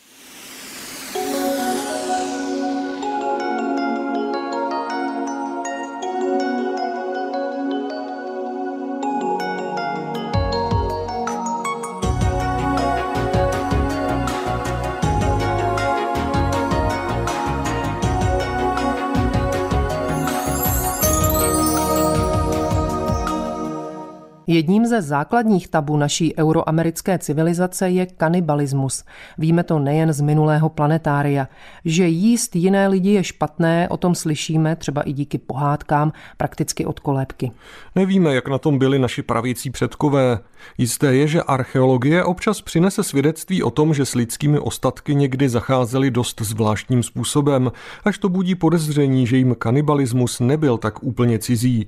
Jedním 24.60 24.86
ze 24.86 25.02
základních 25.02 25.68
tabu 25.68 25.98
naší 25.98 26.38
euroamerické 26.38 27.20
civilizace 27.20 27.90
je 27.90 28.06
kanibalismus. 28.06 29.04
Víme 29.38 29.64
to 29.64 29.80
nejen 29.80 30.14
z 30.14 30.22
minulého 30.22 30.70
planetária. 30.70 31.48
Že 31.86 32.08
jíst 32.08 32.56
jiné 32.56 32.88
lidi 32.88 33.10
je 33.10 33.24
špatné, 33.24 33.90
o 33.90 33.98
tom 33.98 34.16
slyšíme 34.16 34.76
třeba 34.76 35.02
i 35.02 35.14
díky 35.14 35.38
pohádkám, 35.38 36.14
prakticky 36.38 36.86
od 36.86 37.00
kolébky. 37.00 37.52
Nevíme, 37.96 38.36
jak 38.36 38.48
na 38.48 38.58
tom 38.58 38.80
byli 38.80 39.00
naši 39.00 39.22
pravící 39.22 39.70
předkové. 39.70 40.40
Jisté 40.78 41.16
je, 41.16 41.28
že 41.28 41.44
archeologie 41.44 42.24
občas 42.24 42.62
přinese 42.62 43.04
svědectví 43.04 43.64
o 43.64 43.72
tom, 43.72 43.94
že 43.94 44.06
s 44.06 44.16
lidskými 44.16 44.60
ostatky 44.60 45.16
někdy 45.16 45.50
zacházeli 45.50 46.12
dost 46.12 46.42
zvláštním 46.42 47.04
způsobem, 47.04 47.72
až 48.06 48.18
to 48.18 48.30
budí 48.30 48.56
podezření, 48.56 49.28
že 49.28 49.38
jim 49.38 49.56
kanibalismus 49.56 50.40
nebyl 50.40 50.78
tak 50.78 51.04
úplně 51.04 51.40
cizí. 51.40 51.88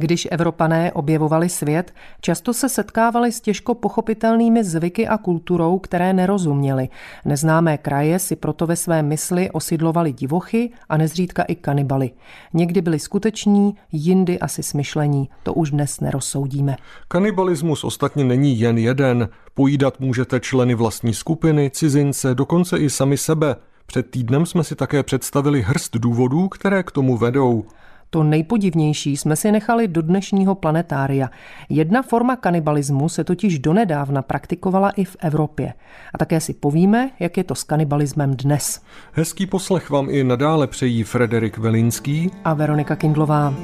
Když 0.00 0.28
Evropané 0.30 0.92
objevovali 0.92 1.48
svět, 1.48 1.94
často 2.20 2.54
se 2.54 2.68
setkávali 2.68 3.32
s 3.32 3.40
těžko 3.40 3.74
pochopitelnými 3.74 4.64
zvyky 4.64 5.08
a 5.08 5.18
kulturou, 5.18 5.78
které 5.78 6.12
nerozuměli. 6.12 6.88
Neznámé 7.24 7.78
kraje 7.78 8.18
si 8.18 8.36
proto 8.36 8.66
ve 8.66 8.76
své 8.76 9.02
mysli 9.02 9.50
osidlovali 9.50 10.12
divochy 10.12 10.70
a 10.88 10.96
nezřídka 10.96 11.42
i 11.42 11.54
kanibaly. 11.54 12.10
Někdy 12.52 12.80
byli 12.80 12.98
skuteční, 12.98 13.74
jindy 13.92 14.38
asi 14.38 14.62
smyšlení. 14.62 15.28
To 15.42 15.54
už 15.54 15.70
dnes 15.70 16.00
nerozsoudíme. 16.00 16.76
Kanibalismus 17.08 17.84
ostatně 17.84 18.24
není 18.24 18.60
jen 18.60 18.78
jeden. 18.78 19.28
Pojídat 19.54 20.00
můžete 20.00 20.40
členy 20.40 20.74
vlastní 20.74 21.14
skupiny, 21.14 21.70
cizince, 21.70 22.34
dokonce 22.34 22.78
i 22.78 22.90
sami 22.90 23.16
sebe. 23.16 23.56
Před 23.86 24.10
týdnem 24.10 24.46
jsme 24.46 24.64
si 24.64 24.74
také 24.74 25.02
představili 25.02 25.62
hrst 25.62 25.96
důvodů, 25.96 26.48
které 26.48 26.82
k 26.82 26.90
tomu 26.90 27.16
vedou. 27.16 27.64
To 28.12 28.22
nejpodivnější 28.22 29.16
jsme 29.16 29.36
si 29.36 29.52
nechali 29.52 29.88
do 29.88 30.02
dnešního 30.02 30.54
planetária. 30.54 31.30
Jedna 31.68 32.02
forma 32.02 32.36
kanibalismu 32.36 33.08
se 33.08 33.24
totiž 33.24 33.58
donedávna 33.58 34.22
praktikovala 34.22 34.90
i 34.90 35.04
v 35.04 35.16
Evropě. 35.20 35.74
A 36.14 36.18
také 36.18 36.40
si 36.40 36.54
povíme, 36.54 37.10
jak 37.20 37.36
je 37.36 37.44
to 37.44 37.54
s 37.54 37.62
kanibalismem 37.62 38.36
dnes. 38.36 38.82
Hezký 39.12 39.46
poslech 39.46 39.90
vám 39.90 40.10
i 40.10 40.24
nadále 40.24 40.66
přejí 40.66 41.02
Frederik 41.02 41.58
Velinský 41.58 42.30
a 42.44 42.54
Veronika 42.54 42.96
Kindlová. 42.96 43.54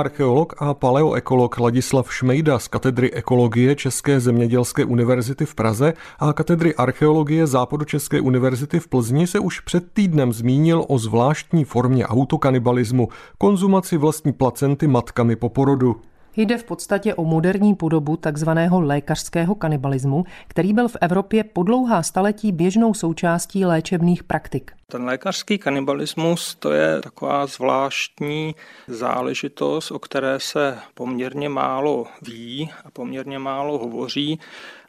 Archeolog 0.00 0.54
a 0.58 0.74
paleoekolog 0.74 1.58
Ladislav 1.58 2.14
Šmejda 2.14 2.58
z 2.58 2.68
katedry 2.68 3.12
ekologie 3.12 3.74
České 3.74 4.20
zemědělské 4.20 4.84
univerzity 4.84 5.46
v 5.46 5.54
Praze 5.54 5.92
a 6.18 6.32
katedry 6.32 6.74
archeologie 6.74 7.46
Západočeské 7.46 8.20
univerzity 8.20 8.80
v 8.80 8.88
Plzni 8.88 9.26
se 9.26 9.38
už 9.38 9.60
před 9.60 9.92
týdnem 9.92 10.32
zmínil 10.32 10.84
o 10.88 10.98
zvláštní 10.98 11.64
formě 11.64 12.06
autokanibalismu, 12.06 13.08
konzumaci 13.38 13.96
vlastní 13.96 14.32
placenty 14.32 14.86
matkami 14.86 15.36
po 15.36 15.48
porodu. 15.48 15.96
Jde 16.36 16.58
v 16.58 16.64
podstatě 16.64 17.14
o 17.14 17.24
moderní 17.24 17.74
podobu 17.74 18.16
takzvaného 18.16 18.80
lékařského 18.80 19.54
kanibalismu, 19.54 20.24
který 20.48 20.72
byl 20.72 20.88
v 20.88 20.96
Evropě 21.00 21.44
po 21.44 21.62
dlouhá 21.62 22.02
staletí 22.02 22.52
běžnou 22.52 22.94
součástí 22.94 23.64
léčebných 23.64 24.24
praktik. 24.24 24.72
Ten 24.86 25.04
lékařský 25.04 25.58
kanibalismus 25.58 26.54
to 26.54 26.72
je 26.72 27.00
taková 27.00 27.46
zvláštní 27.46 28.54
záležitost, 28.88 29.90
o 29.90 29.98
které 29.98 30.40
se 30.40 30.78
poměrně 30.94 31.48
málo 31.48 32.06
ví 32.22 32.70
a 32.84 32.90
poměrně 32.90 33.38
málo 33.38 33.78
hovoří. 33.78 34.38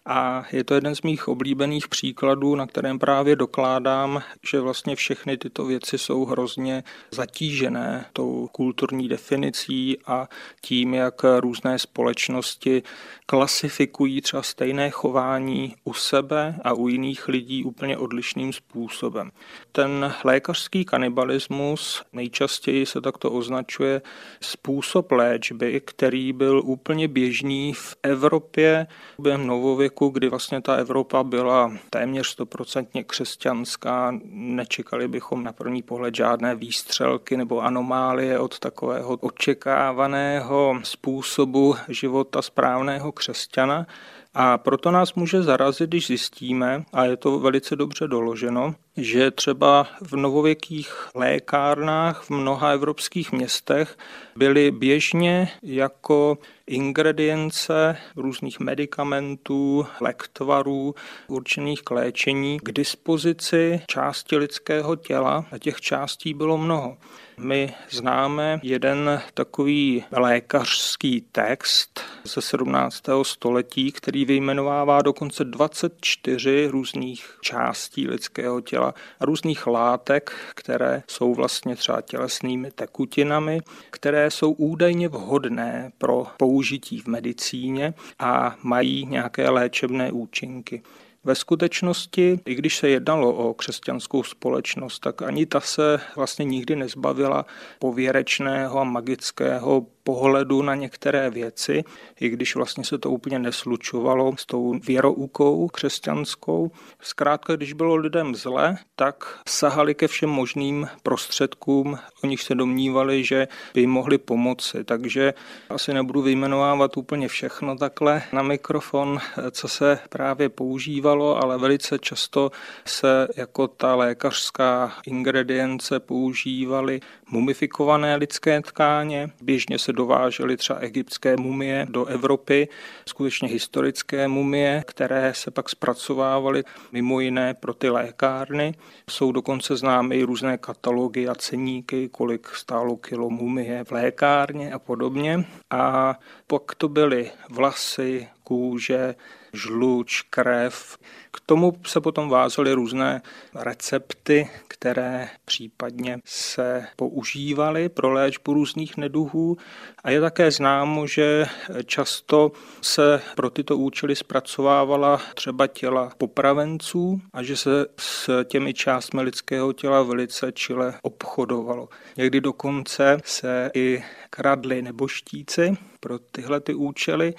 A 0.05 0.45
je 0.51 0.63
to 0.63 0.75
jeden 0.75 0.95
z 0.95 1.01
mých 1.01 1.27
oblíbených 1.27 1.87
příkladů, 1.87 2.55
na 2.55 2.67
kterém 2.67 2.99
právě 2.99 3.35
dokládám, 3.35 4.21
že 4.51 4.59
vlastně 4.59 4.95
všechny 4.95 5.37
tyto 5.37 5.65
věci 5.65 5.97
jsou 5.97 6.25
hrozně 6.25 6.83
zatížené 7.11 8.05
tou 8.13 8.49
kulturní 8.51 9.07
definicí 9.07 9.97
a 10.07 10.27
tím, 10.61 10.93
jak 10.93 11.21
různé 11.39 11.79
společnosti 11.79 12.83
klasifikují 13.25 14.21
třeba 14.21 14.43
stejné 14.43 14.89
chování 14.89 15.75
u 15.83 15.93
sebe 15.93 16.55
a 16.63 16.73
u 16.73 16.87
jiných 16.87 17.27
lidí 17.27 17.63
úplně 17.63 17.97
odlišným 17.97 18.53
způsobem. 18.53 19.31
Ten 19.71 20.13
lékařský 20.23 20.85
kanibalismus 20.85 22.03
nejčastěji 22.13 22.85
se 22.85 23.01
takto 23.01 23.31
označuje 23.31 24.01
způsob 24.41 25.11
léčby, 25.11 25.81
který 25.85 26.33
byl 26.33 26.61
úplně 26.65 27.07
běžný 27.07 27.73
v 27.73 27.95
Evropě 28.03 28.87
během 29.19 29.47
novověku, 29.47 29.90
kdy 30.09 30.29
vlastně 30.29 30.61
ta 30.61 30.75
Evropa 30.75 31.23
byla 31.23 31.71
téměř 31.89 32.27
stoprocentně 32.27 33.03
křesťanská. 33.03 34.19
Nečekali 34.31 35.07
bychom 35.07 35.43
na 35.43 35.53
první 35.53 35.81
pohled 35.81 36.15
žádné 36.15 36.55
výstřelky 36.55 37.37
nebo 37.37 37.61
anomálie 37.61 38.39
od 38.39 38.59
takového 38.59 39.17
očekávaného 39.21 40.79
způsobu 40.83 41.75
života 41.87 42.41
správného 42.41 43.11
křesťana. 43.11 43.87
A 44.33 44.57
proto 44.57 44.91
nás 44.91 45.13
může 45.13 45.43
zarazit, 45.43 45.89
když 45.89 46.07
zjistíme, 46.07 46.83
a 46.93 47.05
je 47.05 47.17
to 47.17 47.39
velice 47.39 47.75
dobře 47.75 48.07
doloženo, 48.07 48.75
že 48.97 49.31
třeba 49.31 49.87
v 50.01 50.15
novověkých 50.15 51.07
lékárnách 51.15 52.23
v 52.23 52.29
mnoha 52.29 52.69
evropských 52.71 53.31
městech 53.31 53.97
byly 54.35 54.71
běžně 54.71 55.49
jako 55.63 56.37
ingredience 56.71 57.97
různých 58.15 58.59
medicamentů, 58.59 59.87
lektvarů 60.01 60.95
určených 61.27 61.81
k 61.81 61.91
léčení 61.91 62.59
k 62.59 62.71
dispozici 62.71 63.81
části 63.87 64.37
lidského 64.37 64.95
těla 64.95 65.45
a 65.51 65.57
těch 65.57 65.81
částí 65.81 66.33
bylo 66.33 66.57
mnoho. 66.57 66.97
My 67.37 67.73
známe 67.89 68.59
jeden 68.63 69.21
takový 69.33 70.03
lékařský 70.11 71.25
text 71.31 72.01
ze 72.23 72.41
17. 72.41 73.03
století, 73.23 73.91
který 73.91 74.25
vyjmenovává 74.25 75.01
dokonce 75.01 75.43
24 75.43 76.67
různých 76.67 77.37
částí 77.41 78.07
lidského 78.07 78.61
těla 78.61 78.93
a 79.19 79.25
různých 79.25 79.67
látek, 79.67 80.31
které 80.55 81.03
jsou 81.07 81.33
vlastně 81.35 81.75
třeba 81.75 82.01
tělesnými 82.01 82.71
tekutinami, 82.71 83.61
které 83.89 84.31
jsou 84.31 84.51
údajně 84.51 85.07
vhodné 85.07 85.91
pro 85.97 86.27
použití 86.37 86.60
v 87.03 87.07
medicíně 87.07 87.93
a 88.19 88.55
mají 88.63 89.05
nějaké 89.05 89.49
léčebné 89.49 90.11
účinky. 90.11 90.81
Ve 91.23 91.35
skutečnosti, 91.35 92.39
i 92.45 92.55
když 92.55 92.77
se 92.77 92.89
jednalo 92.89 93.33
o 93.33 93.53
křesťanskou 93.53 94.23
společnost, 94.23 94.99
tak 94.99 95.21
ani 95.21 95.45
ta 95.45 95.59
se 95.59 95.99
vlastně 96.15 96.45
nikdy 96.45 96.75
nezbavila 96.75 97.45
pověrečného 97.79 98.79
a 98.79 98.83
magického 98.83 99.85
pohledu 100.03 100.61
na 100.61 100.75
některé 100.75 101.29
věci, 101.29 101.83
i 102.19 102.29
když 102.29 102.55
vlastně 102.55 102.83
se 102.83 102.97
to 102.97 103.09
úplně 103.09 103.39
neslučovalo 103.39 104.33
s 104.37 104.45
tou 104.45 104.73
věroukou 104.87 105.67
křesťanskou. 105.67 106.71
Zkrátka, 107.01 107.55
když 107.55 107.73
bylo 107.73 107.95
lidem 107.95 108.35
zle, 108.35 108.77
tak 108.95 109.39
sahali 109.47 109.95
ke 109.95 110.07
všem 110.07 110.29
možným 110.29 110.87
prostředkům, 111.03 111.97
o 112.23 112.27
nich 112.27 112.41
se 112.41 112.55
domnívali, 112.55 113.23
že 113.23 113.47
by 113.73 113.81
jim 113.81 113.89
mohli 113.89 114.17
pomoci. 114.17 114.83
Takže 114.83 115.33
asi 115.69 115.93
nebudu 115.93 116.21
vyjmenovávat 116.21 116.97
úplně 116.97 117.27
všechno 117.27 117.77
takhle 117.77 118.21
na 118.33 118.41
mikrofon, 118.41 119.19
co 119.51 119.67
se 119.67 119.99
právě 120.09 120.49
používalo, 120.49 121.43
ale 121.43 121.57
velice 121.57 121.99
často 121.99 122.51
se 122.85 123.27
jako 123.35 123.67
ta 123.67 123.95
lékařská 123.95 124.93
ingredience 125.05 125.99
používaly 125.99 126.99
mumifikované 127.29 128.15
lidské 128.15 128.61
tkáně. 128.61 129.29
Běžně 129.41 129.79
se 129.79 129.90
dovážely 129.93 130.57
třeba 130.57 130.79
egyptské 130.79 131.37
mumie 131.37 131.87
do 131.89 132.05
Evropy, 132.05 132.67
skutečně 133.07 133.47
historické 133.47 134.27
mumie, 134.27 134.83
které 134.87 135.33
se 135.33 135.51
pak 135.51 135.69
zpracovávaly 135.69 136.63
mimo 136.91 137.19
jiné 137.19 137.53
pro 137.53 137.73
ty 137.73 137.89
lékárny. 137.89 138.73
Jsou 139.09 139.31
dokonce 139.31 139.75
známy 139.75 140.15
i 140.15 140.23
různé 140.23 140.57
katalogy 140.57 141.27
a 141.27 141.35
ceníky, 141.35 142.09
kolik 142.09 142.47
stálo 142.47 142.97
kilo 142.97 143.29
mumie 143.29 143.83
v 143.83 143.91
lékárně 143.91 144.73
a 144.73 144.79
podobně. 144.79 145.45
A 145.69 146.15
pak 146.47 146.75
to 146.75 146.89
byly 146.89 147.31
vlasy, 147.49 148.27
kůže, 148.43 149.15
žluč, 149.53 150.21
krev. 150.21 150.97
K 151.33 151.39
tomu 151.45 151.73
se 151.85 152.01
potom 152.01 152.29
vázaly 152.29 152.73
různé 152.73 153.21
recepty, 153.55 154.49
které 154.67 155.29
případně 155.45 156.19
se 156.25 156.85
používaly 156.95 157.89
pro 157.89 158.11
léčbu 158.13 158.53
různých 158.53 158.97
neduhů. 158.97 159.57
A 160.03 160.11
je 160.11 160.21
také 160.21 160.51
známo, 160.51 161.07
že 161.07 161.45
často 161.85 162.51
se 162.81 163.21
pro 163.35 163.49
tyto 163.49 163.77
účely 163.77 164.15
zpracovávala 164.15 165.21
třeba 165.35 165.67
těla 165.67 166.11
popravenců 166.17 167.21
a 167.33 167.43
že 167.43 167.57
se 167.57 167.85
s 167.99 168.43
těmi 168.43 168.73
částmi 168.73 169.21
lidského 169.21 169.73
těla 169.73 170.03
velice 170.03 170.51
čile 170.51 170.93
obchodovalo. 171.01 171.89
Někdy 172.17 172.41
dokonce 172.41 173.17
se 173.23 173.71
i 173.73 174.03
kradly 174.29 174.81
neboštíci 174.81 175.77
pro 175.99 176.19
tyhle 176.19 176.59
ty 176.59 176.73
účely. 176.73 177.33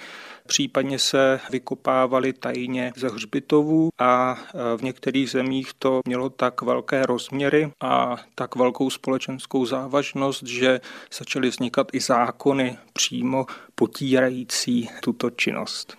Případně 0.47 0.99
se 0.99 1.39
vykopávali 1.51 2.33
tajně 2.33 2.93
ze 2.95 3.07
hřbitovů 3.07 3.82
a 3.99 4.37
v 4.77 4.83
některých 4.83 5.29
zemích 5.29 5.71
to 5.79 6.01
mělo 6.05 6.29
tak 6.29 6.61
velké 6.61 7.05
rozměry 7.05 7.71
a 7.81 8.15
tak 8.35 8.55
velkou 8.55 8.89
společenskou 8.89 9.65
závažnost, 9.65 10.43
že 10.43 10.81
začaly 11.17 11.49
vznikat 11.49 11.87
i 11.93 11.99
zákony 11.99 12.77
přímo 12.93 13.45
potírající 13.75 14.89
tuto 15.03 15.29
činnost. 15.29 15.95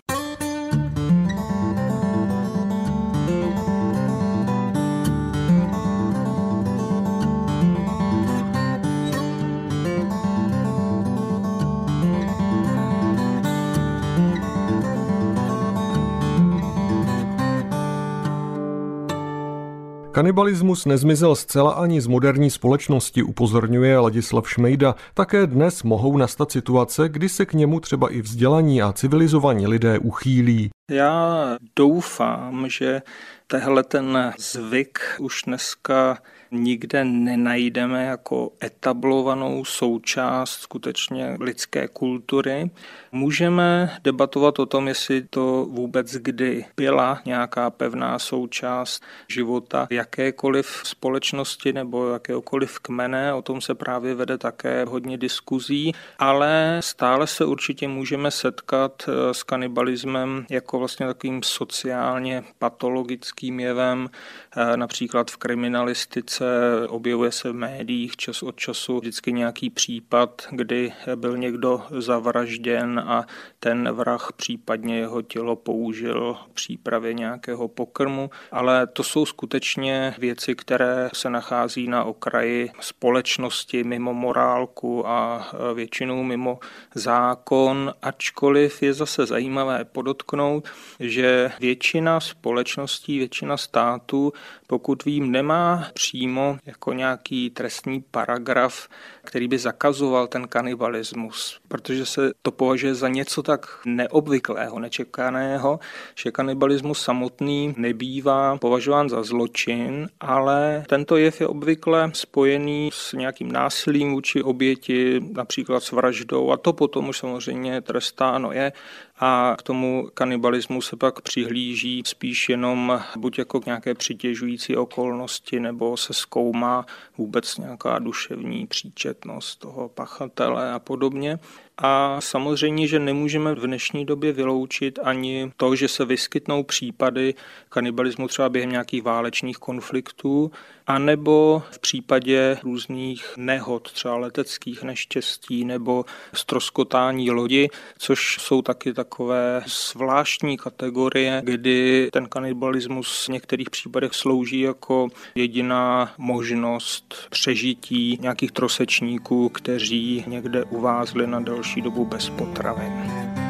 Kanibalismus 20.15 20.87
nezmizel 20.87 21.35
zcela 21.35 21.73
ani 21.73 22.01
z 22.01 22.07
moderní 22.07 22.51
společnosti, 22.51 23.23
upozorňuje 23.23 23.99
Ladislav 23.99 24.51
Šmejda. 24.51 24.95
Také 25.15 25.47
dnes 25.47 25.83
mohou 25.83 26.17
nastat 26.17 26.53
situace, 26.53 27.09
kdy 27.09 27.29
se 27.29 27.47
k 27.47 27.53
němu 27.53 27.81
třeba 27.81 28.13
i 28.13 28.23
vzdělaní 28.23 28.83
a 28.83 28.93
civilizovaní 28.93 29.67
lidé 29.67 29.99
uchýlí. 29.99 30.71
Já 30.91 31.57
doufám, 31.77 32.69
že 32.69 33.03
tehle 33.47 33.83
ten 33.83 34.33
zvyk 34.39 34.99
už 35.19 35.43
dneska 35.47 36.19
nikde 36.55 37.05
nenajdeme 37.05 38.05
jako 38.05 38.53
etablovanou 38.65 39.65
součást 39.65 40.51
skutečně 40.51 41.37
lidské 41.41 41.89
kultury. 41.89 42.71
Můžeme 43.13 43.97
debatovat 44.05 44.59
o 44.59 44.67
tom, 44.67 44.89
jestli 44.89 45.23
to 45.23 45.67
vůbec 45.71 46.13
kdy 46.13 46.65
byla 46.77 47.21
nějaká 47.25 47.71
pevná 47.71 48.19
součást 48.19 49.03
života 49.29 49.87
jakékoliv 49.91 50.81
společnosti 50.85 51.73
nebo 51.73 52.09
jakéhokoliv 52.09 52.79
kmene, 52.79 53.35
o 53.35 53.43
tom 53.43 53.61
se 53.61 53.75
právě 53.75 54.15
vede 54.15 54.39
také 54.39 54.85
hodně 54.85 55.19
diskuzí, 55.19 55.93
ale 56.19 56.79
stále 56.81 57.27
se 57.27 57.45
určitě 57.45 57.89
můžeme 57.89 58.31
setkat 58.31 59.09
eh, 59.09 59.35
s 59.35 59.43
kanibalismem 59.43 60.47
jako 60.51 60.79
vlastně 60.79 61.07
takovým 61.07 61.43
sociálně 61.43 62.43
patologickým 62.59 63.61
jevem, 63.61 64.09
eh, 64.57 64.77
například 64.77 65.31
v 65.31 65.37
kriminalistice 65.37 66.44
se 66.45 66.89
objevuje 66.89 67.33
se 67.33 67.51
v 67.51 67.55
médiích 67.55 68.17
čas 68.17 68.43
od 68.43 68.57
času 68.57 68.99
vždycky 68.99 69.33
nějaký 69.33 69.71
případ, 69.71 70.43
kdy 70.51 70.93
byl 71.15 71.37
někdo 71.37 71.83
zavražděn 71.99 73.03
a 73.07 73.27
ten 73.61 73.93
vrah 73.93 74.33
případně 74.37 74.99
jeho 74.99 75.23
tělo 75.23 75.57
použil 75.57 76.37
v 76.51 76.55
přípravě 76.55 77.15
nějakého 77.15 77.69
pokrmu, 77.69 78.31
ale 78.53 78.87
to 78.87 79.03
jsou 79.03 79.27
skutečně 79.27 80.15
věci, 80.19 80.55
které 80.55 81.11
se 81.15 81.31
nachází 81.31 81.89
na 81.89 82.05
okraji 82.05 82.71
společnosti 82.81 83.85
mimo 83.85 84.15
morálku 84.15 85.09
a 85.09 85.49
většinou 85.75 86.23
mimo 86.23 86.59
zákon, 86.95 87.95
ačkoliv 88.03 88.83
je 88.83 88.95
zase 88.95 89.27
zajímavé 89.27 89.85
podotknout, 89.85 90.69
že 91.01 91.51
většina 91.61 92.21
společností, 92.21 93.19
většina 93.19 93.57
států, 93.57 94.33
pokud 94.67 95.05
vím, 95.05 95.33
nemá 95.33 95.89
přímo 95.95 96.24
přímo 96.25 96.59
jako 96.67 96.93
nějaký 96.93 97.51
trestní 97.51 98.05
paragraf, 98.11 98.89
který 99.25 99.49
by 99.49 99.59
zakazoval 99.59 100.27
ten 100.27 100.49
kanibalismus, 100.49 101.61
protože 101.69 102.07
se 102.07 102.33
to 102.43 102.51
považuje 102.51 102.95
za 102.95 103.09
něco 103.09 103.43
tak 103.43 103.67
neobvyklého, 103.85 104.79
nečekaného, 104.79 105.81
že 106.15 106.31
kanibalismus 106.31 107.03
samotný 107.03 107.75
nebývá 107.77 108.57
považován 108.57 109.09
za 109.09 109.23
zločin, 109.23 110.09
ale 110.21 110.85
tento 110.89 111.17
jev 111.17 111.41
je 111.41 111.47
obvykle 111.47 112.11
spojený 112.15 112.91
s 112.93 113.13
nějakým 113.13 113.53
násilím 113.53 114.13
vůči 114.13 114.43
oběti, 114.43 115.21
například 115.33 115.83
s 115.83 115.93
vraždou 115.93 116.51
a 116.51 116.57
to 116.57 116.73
potom 116.73 117.09
už 117.09 117.19
samozřejmě 117.19 117.81
trestáno 117.81 118.53
je 118.53 118.73
a 119.19 119.55
k 119.59 119.63
tomu 119.63 120.09
kanibalismu 120.15 120.83
se 120.83 120.97
pak 120.97 121.21
přihlíží 121.21 122.03
spíš 122.07 122.49
jenom 122.49 123.01
buď 123.17 123.39
jako 123.39 123.61
k 123.61 123.67
nějaké 123.67 123.95
přitěžující 123.95 124.77
okolnosti 124.77 125.61
nebo 125.61 125.97
se 125.97 126.13
zkoumá 126.13 126.87
vůbec 127.19 127.59
nějaká 127.59 127.99
duševní 127.99 128.67
příčetnost 128.67 129.61
toho 129.61 129.89
pachatele 129.89 130.73
a 130.73 130.79
podobně. 130.79 131.39
A 131.79 132.21
samozřejmě, 132.21 132.87
že 132.87 132.99
nemůžeme 132.99 133.55
v 133.55 133.67
dnešní 133.67 134.05
době 134.05 134.33
vyloučit 134.33 134.99
ani 135.03 135.53
to, 135.57 135.77
že 135.77 135.89
se 135.89 136.05
vyskytnou 136.05 136.63
případy 136.63 137.35
kanibalismu 137.69 138.29
třeba 138.29 138.49
během 138.49 138.71
nějakých 138.71 139.03
válečných 139.03 139.57
konfliktů, 139.57 140.51
anebo 140.87 141.63
v 141.71 141.79
případě 141.79 142.59
různých 142.63 143.35
nehod, 143.37 143.93
třeba 143.93 144.17
leteckých 144.17 144.83
neštěstí 144.83 145.65
nebo 145.65 146.05
stroskotání 146.35 147.31
lodi, 147.31 147.69
což 147.99 148.37
jsou 148.41 148.63
taky 148.63 148.93
takové 148.93 149.63
zvláštní 149.67 150.57
kategorie, 150.57 151.43
kdy 151.45 152.09
ten 152.13 152.27
kanibalismus 152.29 153.27
v 153.27 153.33
některých 153.33 153.71
případech 153.71 154.15
slouží 154.15 154.61
jako 154.61 155.09
jediná 155.35 156.13
možnost 156.19 157.15
přežití 157.31 158.19
nějakých 158.21 158.53
trosečníků, 158.53 159.49
kteří 159.49 160.25
někde 160.27 160.65
uvázli 160.65 161.27
na 161.27 161.41
delší 161.41 161.64
delší 161.65 161.83
dobu 161.83 162.05
bez 162.05 162.31
potravin. 162.31 163.44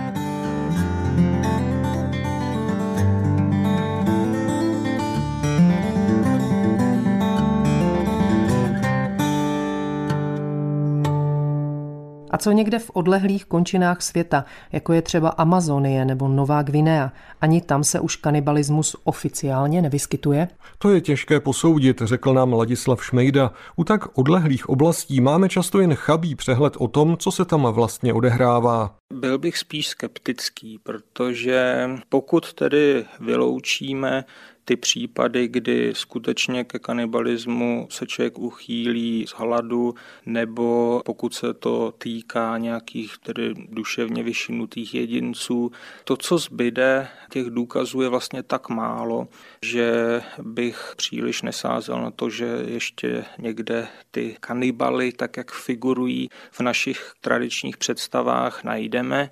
A 12.35 12.38
co 12.38 12.53
někde 12.53 12.79
v 12.79 12.90
odlehlých 12.90 13.44
končinách 13.44 14.03
světa, 14.03 14.44
jako 14.73 14.92
je 14.92 15.03
třeba 15.03 15.29
Amazonie 15.29 16.05
nebo 16.05 16.29
Nová 16.29 16.62
Gvinea, 16.62 17.12
ani 17.40 17.61
tam 17.61 17.85
se 17.85 18.01
už 18.01 18.16
kanibalismus 18.16 18.97
oficiálně 19.05 19.83
nevyskytuje? 19.83 20.49
To 20.79 20.90
je 20.90 21.01
těžké 21.01 21.40
posoudit, 21.40 22.03
řekl 22.05 22.35
nám 22.35 22.53
Ladislav 22.53 23.05
Šmejda. 23.05 23.53
U 23.77 23.85
tak 23.85 24.18
odlehlých 24.18 24.68
oblastí 24.68 25.20
máme 25.20 25.49
často 25.49 25.81
jen 25.81 25.94
chabý 25.94 26.35
přehled 26.35 26.75
o 26.79 26.88
tom, 26.88 27.16
co 27.16 27.31
se 27.31 27.44
tam 27.44 27.62
vlastně 27.62 28.12
odehrává. 28.12 28.94
Byl 29.14 29.38
bych 29.38 29.59
spíš 29.59 29.88
skeptický, 29.88 30.79
protože 30.79 31.90
pokud 32.09 32.53
tedy 32.53 33.05
vyloučíme 33.20 34.25
ty 34.64 34.77
případy, 34.77 35.48
kdy 35.48 35.92
skutečně 35.96 36.64
ke 36.64 36.79
kanibalismu 36.79 37.87
se 37.90 38.07
člověk 38.07 38.38
uchýlí 38.38 39.27
z 39.29 39.31
hladu, 39.31 39.94
nebo 40.27 41.00
pokud 41.05 41.35
se 41.35 41.55
to 41.55 41.94
týká 41.98 42.59
nějakých 42.59 43.18
tedy 43.18 43.55
duševně 43.68 44.22
vyšinutých 44.22 44.94
jedinců. 44.94 45.72
To, 46.05 46.16
co 46.16 46.38
zbyde, 46.38 47.09
těch 47.31 47.46
důkazů 47.46 48.00
je 48.00 48.09
vlastně 48.09 48.42
tak 48.42 48.68
málo, 48.68 49.29
že 49.62 50.20
bych 50.42 50.94
příliš 50.96 51.42
nesázel 51.42 52.03
na 52.03 52.11
to, 52.11 52.31
že 52.31 52.46
ještě 52.66 53.24
někde 53.38 53.88
ty 54.11 54.37
kanibaly, 54.40 55.12
tak 55.12 55.37
jak 55.37 55.53
figurují 55.53 56.29
v 56.50 56.61
našich 56.61 57.12
tradičních 57.20 57.77
představách, 57.77 58.64
najdeme. 58.64 59.31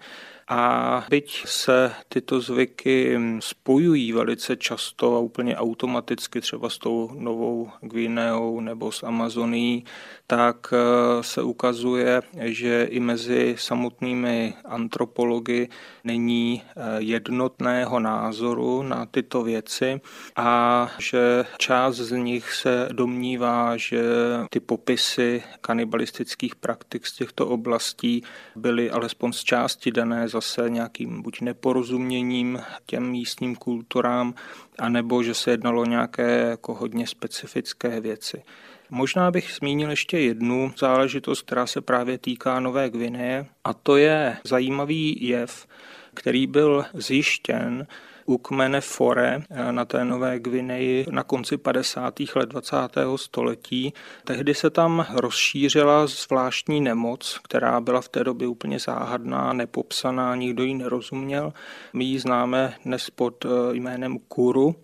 A 0.48 1.04
byť 1.10 1.42
se 1.46 1.92
tyto 2.08 2.40
zvyky 2.40 3.18
spojují 3.40 4.12
velice 4.12 4.56
často 4.56 5.16
a 5.16 5.18
úplně 5.18 5.56
automaticky 5.56 6.40
třeba 6.40 6.70
s 6.70 6.78
tou 6.78 7.10
novou 7.18 7.70
Gvineou 7.80 8.60
nebo 8.60 8.92
s 8.92 9.02
Amazonií, 9.02 9.84
tak 10.26 10.74
eh, 10.74 11.22
se 11.22 11.42
ukazuje, 11.42 12.22
že 12.40 12.84
i 12.84 13.00
mezi 13.00 13.54
samotnými 13.58 14.54
antropology 14.64 15.68
není 16.04 16.62
eh, 16.64 16.82
jednotného 16.98 18.00
názoru 18.00 18.82
na 18.82 19.06
tyto 19.06 19.42
věci 19.42 20.00
a 20.36 20.88
že 20.98 21.44
část 21.58 21.96
z 21.96 22.10
nich 22.16 22.52
se 22.52 22.88
domnívá, 22.92 23.76
že 23.76 24.02
ty 24.50 24.60
popisy 24.60 25.42
kanibalistických 25.60 26.54
praktik 26.56 27.06
z 27.06 27.12
těchto 27.12 27.48
oblastí 27.48 28.22
byly 28.56 28.90
alespoň 28.90 29.32
z 29.32 29.44
části 29.44 29.90
dané 29.90 30.28
zase 30.32 30.70
nějakým 30.70 31.22
buď 31.22 31.40
neporozuměním 31.40 32.62
těm 32.86 33.10
místním 33.10 33.56
kulturám, 33.56 34.34
anebo 34.78 35.22
že 35.22 35.34
se 35.34 35.50
jednalo 35.50 35.84
nějaké 35.84 36.38
jako 36.50 36.74
hodně 36.74 37.06
specifické 37.06 38.00
věci. 38.00 38.42
Možná 38.90 39.30
bych 39.30 39.52
zmínil 39.52 39.90
ještě 39.90 40.18
jednu 40.18 40.72
záležitost, 40.78 41.42
která 41.42 41.66
se 41.66 41.80
právě 41.80 42.18
týká 42.18 42.60
Nové 42.60 42.90
Gvineje, 42.90 43.46
a 43.64 43.74
to 43.74 43.96
je 43.96 44.36
zajímavý 44.44 45.26
jev, 45.28 45.66
který 46.14 46.46
byl 46.46 46.84
zjištěn 46.94 47.86
u 48.26 48.38
kmene 48.38 48.80
Fore 48.80 49.42
na 49.70 49.84
té 49.84 50.04
Nové 50.04 50.38
Gvineji 50.38 51.06
na 51.10 51.22
konci 51.22 51.56
50. 51.56 52.14
let 52.36 52.48
20. 52.48 52.76
století. 53.16 53.92
Tehdy 54.24 54.54
se 54.54 54.70
tam 54.70 55.06
rozšířila 55.14 56.06
zvláštní 56.06 56.80
nemoc, 56.80 57.40
která 57.44 57.80
byla 57.80 58.00
v 58.00 58.08
té 58.08 58.24
době 58.24 58.48
úplně 58.48 58.78
záhadná, 58.78 59.52
nepopsaná, 59.52 60.36
nikdo 60.36 60.64
ji 60.64 60.74
nerozuměl. 60.74 61.52
My 61.92 62.04
ji 62.04 62.18
známe 62.18 62.74
dnes 62.84 63.10
pod 63.10 63.46
jménem 63.72 64.18
Kuru 64.18 64.74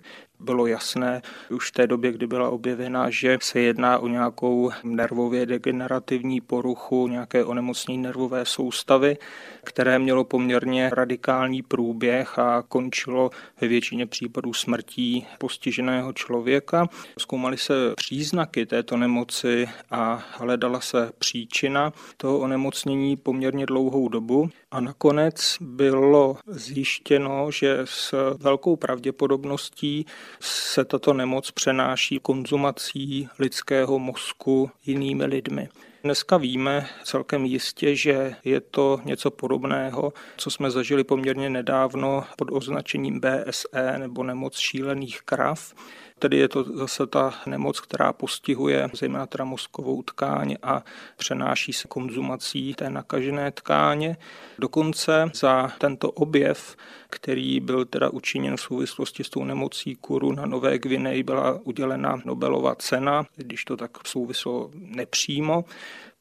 bylo 0.40 0.66
jasné 0.66 1.22
už 1.50 1.68
v 1.68 1.72
té 1.72 1.86
době, 1.86 2.12
kdy 2.12 2.26
byla 2.26 2.50
objevena, 2.50 3.10
že 3.10 3.38
se 3.42 3.60
jedná 3.60 3.98
o 3.98 4.08
nějakou 4.08 4.70
nervově 4.84 5.46
degenerativní 5.46 6.40
poruchu, 6.40 7.08
nějaké 7.08 7.44
onemocnění 7.44 8.02
nervové 8.02 8.44
soustavy, 8.44 9.16
které 9.64 9.98
mělo 9.98 10.24
poměrně 10.24 10.90
radikální 10.92 11.62
průběh 11.62 12.38
a 12.38 12.62
končilo 12.68 13.30
ve 13.60 13.68
většině 13.68 14.06
případů 14.06 14.52
smrtí 14.52 15.26
postiženého 15.38 16.12
člověka. 16.12 16.88
Zkoumaly 17.18 17.56
se 17.58 17.74
příznaky 17.96 18.66
této 18.66 18.96
nemoci 18.96 19.68
a 19.90 20.24
hledala 20.32 20.80
se 20.80 21.10
příčina 21.18 21.92
toho 22.16 22.38
onemocnění 22.38 23.16
poměrně 23.16 23.66
dlouhou 23.66 24.08
dobu. 24.08 24.50
A 24.70 24.80
nakonec 24.80 25.56
bylo 25.60 26.36
zjištěno, 26.46 27.50
že 27.50 27.78
s 27.84 28.34
velkou 28.38 28.76
pravděpodobností 28.76 30.06
se 30.40 30.84
tato 30.84 31.12
nemoc 31.12 31.50
přenáší 31.50 32.18
konzumací 32.18 33.28
lidského 33.38 33.98
mozku 33.98 34.70
jinými 34.86 35.24
lidmi. 35.24 35.68
Dneska 36.04 36.36
víme 36.36 36.86
celkem 37.04 37.44
jistě, 37.44 37.96
že 37.96 38.34
je 38.44 38.60
to 38.60 39.00
něco 39.04 39.30
podobného, 39.30 40.12
co 40.36 40.50
jsme 40.50 40.70
zažili 40.70 41.04
poměrně 41.04 41.50
nedávno 41.50 42.24
pod 42.36 42.48
označením 42.52 43.20
BSE 43.20 43.98
nebo 43.98 44.22
nemoc 44.22 44.58
šílených 44.58 45.22
krav. 45.22 45.74
Tedy 46.18 46.36
je 46.36 46.48
to 46.48 46.64
zase 46.64 47.06
ta 47.06 47.34
nemoc, 47.46 47.80
která 47.80 48.12
postihuje 48.12 48.88
zejména 48.92 49.26
teda 49.26 49.44
mozkovou 49.44 50.02
tkáň 50.02 50.56
a 50.62 50.84
přenáší 51.16 51.72
se 51.72 51.88
konzumací 51.88 52.74
té 52.74 52.90
nakažené 52.90 53.50
tkáně. 53.50 54.16
Dokonce 54.58 55.30
za 55.34 55.72
tento 55.78 56.10
objev, 56.10 56.76
který 57.10 57.60
byl 57.60 57.84
teda 57.84 58.10
učiněn 58.10 58.56
v 58.56 58.60
souvislosti 58.60 59.24
s 59.24 59.30
tou 59.30 59.44
nemocí 59.44 59.96
kuru 59.96 60.32
na 60.32 60.46
Nové 60.46 60.78
Gvineji, 60.78 61.22
byla 61.22 61.60
udělena 61.64 62.20
Nobelova 62.24 62.74
cena, 62.74 63.26
když 63.36 63.64
to 63.64 63.76
tak 63.76 63.90
souvislo 64.06 64.70
nepřímo. 64.74 65.64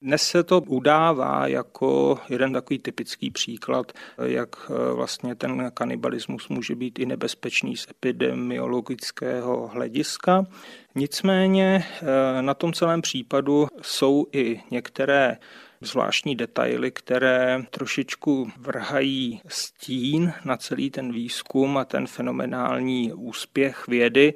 Dnes 0.01 0.21
se 0.21 0.43
to 0.43 0.61
udává 0.61 1.47
jako 1.47 2.19
jeden 2.29 2.53
takový 2.53 2.79
typický 2.79 3.31
příklad, 3.31 3.91
jak 4.23 4.49
eh, 4.69 4.93
vlastně 4.93 5.35
ten 5.35 5.71
kanibalismus 5.73 6.49
může 6.49 6.75
být 6.75 6.99
i 6.99 7.05
nebezpečný 7.05 7.77
z 7.77 7.87
epidemiologického 7.89 9.67
hlediska. 9.67 10.45
Nicméně 10.95 11.85
eh, 11.85 12.41
na 12.41 12.53
tom 12.53 12.73
celém 12.73 13.01
případu 13.01 13.67
jsou 13.81 14.25
i 14.31 14.61
některé 14.71 15.37
zvláštní 15.81 16.35
detaily, 16.35 16.91
které 16.91 17.63
trošičku 17.69 18.51
vrhají 18.57 19.41
stín 19.47 20.33
na 20.45 20.57
celý 20.57 20.89
ten 20.89 21.11
výzkum 21.11 21.77
a 21.77 21.85
ten 21.85 22.07
fenomenální 22.07 23.13
úspěch 23.13 23.87
vědy. 23.87 24.33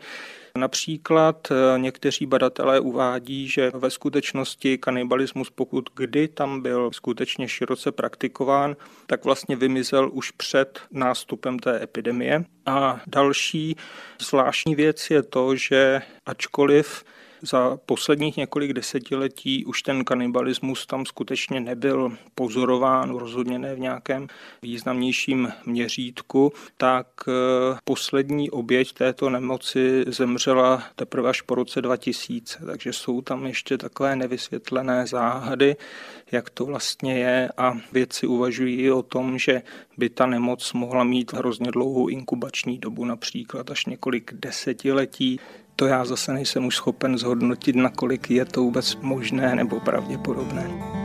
Například 0.57 1.47
eh, 1.51 1.79
někteří 1.79 2.25
badatelé 2.25 2.79
uvádí, 2.79 3.47
že 3.47 3.71
ve 3.73 3.89
skutečnosti 3.89 4.77
kanibalismus, 4.77 5.49
pokud 5.49 5.89
kdy 5.95 6.27
tam 6.27 6.61
byl 6.61 6.89
skutečně 6.93 7.47
široce 7.47 7.91
praktikován, 7.91 8.75
tak 9.07 9.25
vlastně 9.25 9.55
vymizel 9.55 10.09
už 10.13 10.31
před 10.31 10.79
nástupem 10.91 11.59
té 11.59 11.83
epidemie. 11.83 12.45
A 12.65 13.01
další 13.07 13.75
zvláštní 14.21 14.75
věc 14.75 15.09
je 15.09 15.23
to, 15.23 15.55
že 15.55 16.01
ačkoliv 16.25 17.03
za 17.41 17.77
posledních 17.85 18.37
několik 18.37 18.73
desetiletí 18.73 19.65
už 19.65 19.81
ten 19.81 20.05
kanibalismus 20.05 20.85
tam 20.85 21.05
skutečně 21.05 21.59
nebyl 21.59 22.17
pozorován, 22.35 23.15
rozhodně 23.15 23.59
ne 23.59 23.75
v 23.75 23.79
nějakém 23.79 24.27
významnějším 24.61 25.53
měřítku, 25.65 26.53
tak 26.77 27.07
eh, 27.27 27.31
poslední 27.83 28.49
oběť 28.49 28.93
této 28.93 29.29
nemoci 29.29 30.03
zemřela 30.07 30.83
teprve 30.95 31.29
až 31.29 31.41
po 31.41 31.55
roce 31.55 31.81
2000, 31.81 32.65
takže 32.65 32.93
jsou 32.93 33.21
tam 33.21 33.45
ještě 33.45 33.77
takové 33.77 34.15
nevysvětlené 34.15 35.07
záhady, 35.07 35.75
jak 36.31 36.49
to 36.49 36.65
vlastně 36.65 37.17
je 37.17 37.49
a 37.57 37.77
vědci 37.91 38.27
uvažují 38.27 38.91
o 38.91 39.01
tom, 39.01 39.37
že 39.37 39.61
by 39.97 40.09
ta 40.09 40.25
nemoc 40.25 40.73
mohla 40.73 41.03
mít 41.03 41.33
hrozně 41.33 41.71
dlouhou 41.71 42.07
inkubační 42.07 42.77
dobu, 42.77 43.05
například 43.05 43.71
až 43.71 43.85
několik 43.85 44.33
desetiletí, 44.33 45.39
to 45.75 45.85
já 45.87 46.05
zase 46.05 46.33
nejsem 46.33 46.65
už 46.65 46.75
schopen 46.75 47.17
zhodnotit, 47.17 47.75
nakolik 47.75 48.31
je 48.31 48.45
to 48.45 48.61
vůbec 48.61 48.95
možné 48.95 49.55
nebo 49.55 49.79
pravděpodobné. 49.79 51.00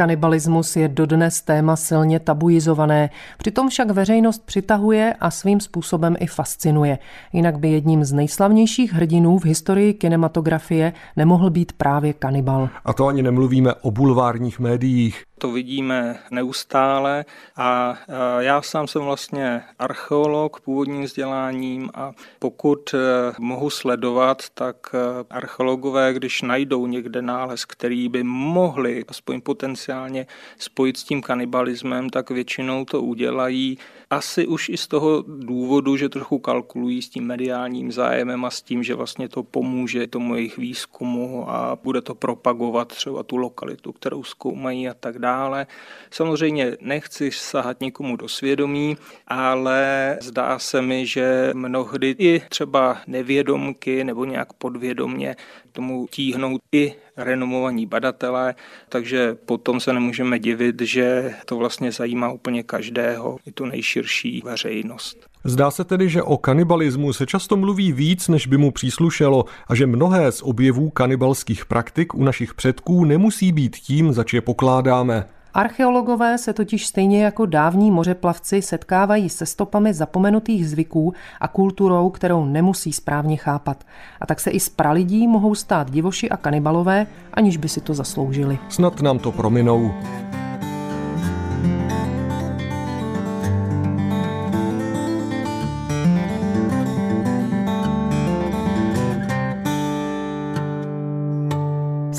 Kanibalismus 0.00 0.76
je 0.76 0.88
dodnes 0.88 1.42
téma 1.42 1.76
silně 1.76 2.20
tabuizované, 2.20 3.10
přitom 3.38 3.68
však 3.68 3.90
veřejnost 3.90 4.46
přitahuje 4.46 5.14
a 5.20 5.30
svým 5.30 5.60
způsobem 5.60 6.16
i 6.18 6.26
fascinuje. 6.26 6.98
Jinak 7.32 7.58
by 7.58 7.68
jedním 7.68 8.04
z 8.04 8.12
nejslavnějších 8.12 8.92
hrdinů 8.92 9.38
v 9.38 9.44
historii 9.44 9.94
kinematografie 9.94 10.92
nemohl 11.16 11.50
být 11.50 11.72
právě 11.72 12.12
kanibal. 12.12 12.68
A 12.84 12.92
to 12.92 13.06
ani 13.06 13.22
nemluvíme 13.22 13.74
o 13.74 13.90
bulvárních 13.90 14.60
médiích 14.60 15.22
to 15.40 15.50
vidíme 15.50 16.18
neustále. 16.30 17.24
A 17.56 17.98
já 18.38 18.62
sám 18.62 18.88
jsem 18.88 19.02
vlastně 19.02 19.62
archeolog 19.78 20.60
původním 20.60 21.02
vzděláním 21.02 21.90
a 21.94 22.12
pokud 22.38 22.94
e, 22.94 22.98
mohu 23.38 23.70
sledovat, 23.70 24.42
tak 24.54 24.76
e, 24.94 24.98
archeologové, 25.30 26.12
když 26.12 26.42
najdou 26.42 26.86
někde 26.86 27.22
nález, 27.22 27.64
který 27.64 28.08
by 28.08 28.22
mohli 28.22 29.04
aspoň 29.08 29.40
potenciálně 29.40 30.26
spojit 30.58 30.96
s 30.96 31.04
tím 31.04 31.22
kanibalismem, 31.22 32.10
tak 32.10 32.30
většinou 32.30 32.84
to 32.84 33.02
udělají 33.02 33.78
asi 34.10 34.46
už 34.46 34.68
i 34.68 34.76
z 34.76 34.86
toho 34.86 35.24
důvodu, 35.26 35.96
že 35.96 36.08
trochu 36.08 36.38
kalkulují 36.38 37.02
s 37.02 37.08
tím 37.08 37.24
mediálním 37.24 37.92
zájemem 37.92 38.44
a 38.44 38.50
s 38.50 38.62
tím, 38.62 38.82
že 38.82 38.94
vlastně 38.94 39.28
to 39.28 39.42
pomůže 39.42 40.06
tomu 40.06 40.34
jejich 40.34 40.58
výzkumu 40.58 41.50
a 41.50 41.78
bude 41.82 42.00
to 42.00 42.14
propagovat 42.14 42.88
třeba 42.88 43.22
tu 43.22 43.36
lokalitu, 43.36 43.92
kterou 43.92 44.22
zkoumají 44.22 44.88
a 44.88 44.94
tak 44.94 45.18
dále. 45.18 45.66
Samozřejmě 46.10 46.76
nechci 46.80 47.30
sahat 47.30 47.80
nikomu 47.80 48.16
do 48.16 48.28
svědomí, 48.28 48.96
ale 49.26 50.18
zdá 50.20 50.58
se 50.58 50.82
mi, 50.82 51.06
že 51.06 51.50
mnohdy 51.54 52.14
i 52.18 52.42
třeba 52.48 52.98
nevědomky 53.06 54.04
nebo 54.04 54.24
nějak 54.24 54.52
podvědomně 54.52 55.36
tomu 55.72 56.06
tíhnou 56.10 56.58
i 56.72 56.94
renomovaní 57.16 57.86
badatelé, 57.86 58.54
takže 58.88 59.36
potom 59.46 59.80
se 59.80 59.92
nemůžeme 59.92 60.38
divit, 60.38 60.80
že 60.80 61.34
to 61.44 61.56
vlastně 61.56 61.92
zajímá 61.92 62.32
úplně 62.32 62.62
každého, 62.62 63.38
i 63.46 63.52
tu 63.52 63.64
nejširší 63.64 64.42
veřejnost. 64.44 65.30
Zdá 65.44 65.70
se 65.70 65.84
tedy, 65.84 66.08
že 66.08 66.22
o 66.22 66.36
kanibalismu 66.36 67.12
se 67.12 67.26
často 67.26 67.56
mluví 67.56 67.92
víc, 67.92 68.28
než 68.28 68.46
by 68.46 68.56
mu 68.56 68.70
příslušelo 68.70 69.44
a 69.68 69.74
že 69.74 69.86
mnohé 69.86 70.32
z 70.32 70.42
objevů 70.42 70.90
kanibalských 70.90 71.66
praktik 71.66 72.14
u 72.14 72.24
našich 72.24 72.54
předků 72.54 73.04
nemusí 73.04 73.52
být 73.52 73.76
tím, 73.76 74.12
zač 74.12 74.32
je 74.32 74.40
pokládáme. 74.40 75.26
Archeologové 75.54 76.38
se 76.38 76.52
totiž 76.52 76.86
stejně 76.86 77.24
jako 77.24 77.46
dávní 77.46 77.90
mořeplavci 77.90 78.62
setkávají 78.62 79.28
se 79.28 79.46
stopami 79.46 79.94
zapomenutých 79.94 80.68
zvyků 80.68 81.14
a 81.40 81.48
kulturou, 81.48 82.10
kterou 82.10 82.44
nemusí 82.44 82.92
správně 82.92 83.36
chápat. 83.36 83.84
A 84.20 84.26
tak 84.26 84.40
se 84.40 84.50
i 84.50 84.60
z 84.60 84.68
pralidí 84.68 85.28
mohou 85.28 85.54
stát 85.54 85.90
divoši 85.90 86.30
a 86.30 86.36
kanibalové, 86.36 87.06
aniž 87.34 87.56
by 87.56 87.68
si 87.68 87.80
to 87.80 87.94
zasloužili. 87.94 88.58
Snad 88.68 89.00
nám 89.00 89.18
to 89.18 89.32
prominou. 89.32 89.94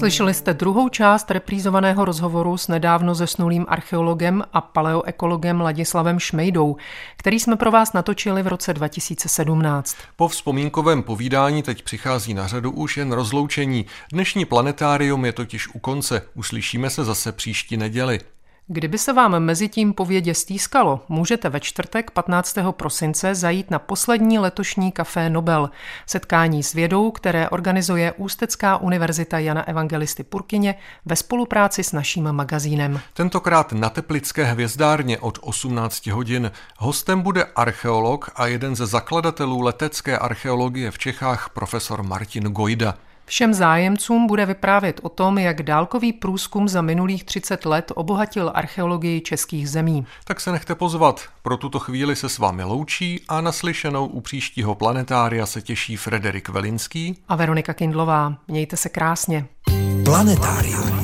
Slyšeli 0.02 0.34
jste 0.34 0.54
druhou 0.54 0.90
část 0.90 1.32
reprízovaného 1.32 2.06
rozhovoru 2.06 2.58
s 2.58 2.68
nedávno 2.68 3.16
zesnulým 3.16 3.66
archeologem 3.70 4.44
a 4.54 4.62
paleoekologem 4.62 5.62
Ladislavem 5.62 6.20
Šmejdou, 6.20 6.76
který 7.18 7.40
jsme 7.40 7.56
pro 7.56 7.72
vás 7.72 7.94
natočili 7.94 8.44
v 8.44 8.48
roce 8.48 8.74
2017. 8.74 9.98
Po 10.16 10.28
vzpomínkovém 10.28 11.04
povídání 11.04 11.64
teď 11.64 11.84
přichází 11.84 12.34
na 12.34 12.48
řadu 12.48 12.72
už 12.72 12.98
jen 12.98 13.12
rozloučení. 13.12 13.86
Dnešní 14.12 14.46
planetárium 14.46 15.26
je 15.26 15.34
totiž 15.34 15.76
u 15.76 15.80
konce. 15.80 16.22
Uslyšíme 16.36 16.90
se 16.90 17.04
zase 17.04 17.32
příští 17.32 17.78
neděli. 17.78 18.20
Kdyby 18.74 18.98
se 18.98 19.14
vám 19.14 19.40
mezi 19.40 19.70
tím 19.70 19.94
povědě 19.94 20.34
stýskalo, 20.34 21.00
můžete 21.10 21.50
ve 21.50 21.60
čtvrtek 21.60 22.12
15. 22.12 22.58
prosince 22.72 23.36
zajít 23.36 23.72
na 23.72 23.80
poslední 23.80 24.40
letošní 24.40 24.92
kafé 24.92 25.30
Nobel, 25.30 25.70
setkání 26.06 26.64
s 26.64 26.74
vědou, 26.74 27.12
které 27.12 27.50
organizuje 27.50 28.12
Ústecká 28.12 28.78
univerzita 28.78 29.40
Jana 29.40 29.68
Evangelisty 29.68 30.24
Purkyně 30.24 30.76
ve 31.06 31.16
spolupráci 31.16 31.84
s 31.84 31.92
naším 31.92 32.32
magazínem. 32.32 33.00
Tentokrát 33.14 33.72
na 33.72 33.90
Teplické 33.90 34.44
hvězdárně 34.44 35.20
od 35.20 35.40
18 35.42 36.08
hodin. 36.08 36.52
Hostem 36.78 37.22
bude 37.22 37.44
archeolog 37.44 38.32
a 38.36 38.48
jeden 38.48 38.76
ze 38.76 38.86
zakladatelů 38.86 39.62
letecké 39.62 40.18
archeologie 40.18 40.92
v 40.92 40.98
Čechách 40.98 41.50
profesor 41.54 42.04
Martin 42.04 42.44
Gojda. 42.44 42.94
Všem 43.32 43.54
zájemcům 43.54 44.28
bude 44.28 44.46
vyprávět 44.46 45.00
o 45.04 45.10
tom, 45.10 45.38
jak 45.38 45.64
dálkový 45.64 46.14
průzkum 46.14 46.68
za 46.68 46.82
minulých 46.82 47.24
30 47.24 47.66
let 47.66 47.92
obohatil 47.96 48.52
archeologii 48.54 49.22
českých 49.22 49.70
zemí. 49.70 50.06
Tak 50.24 50.42
se 50.42 50.52
nechte 50.52 50.76
pozvat. 50.76 51.22
Pro 51.42 51.58
tuto 51.58 51.80
chvíli 51.80 52.16
se 52.16 52.30
s 52.30 52.38
vámi 52.38 52.64
loučí 52.64 53.22
a 53.28 53.42
naslyšenou 53.42 54.06
u 54.06 54.22
příštího 54.22 54.76
planetária 54.76 55.46
se 55.46 55.62
těší 55.62 55.98
Frederik 55.98 56.50
Velinský 56.50 57.18
a 57.28 57.36
Veronika 57.36 57.74
Kindlová. 57.74 58.34
Mějte 58.48 58.78
se 58.78 58.90
krásně. 58.90 59.46
Planetárium. 60.06 61.04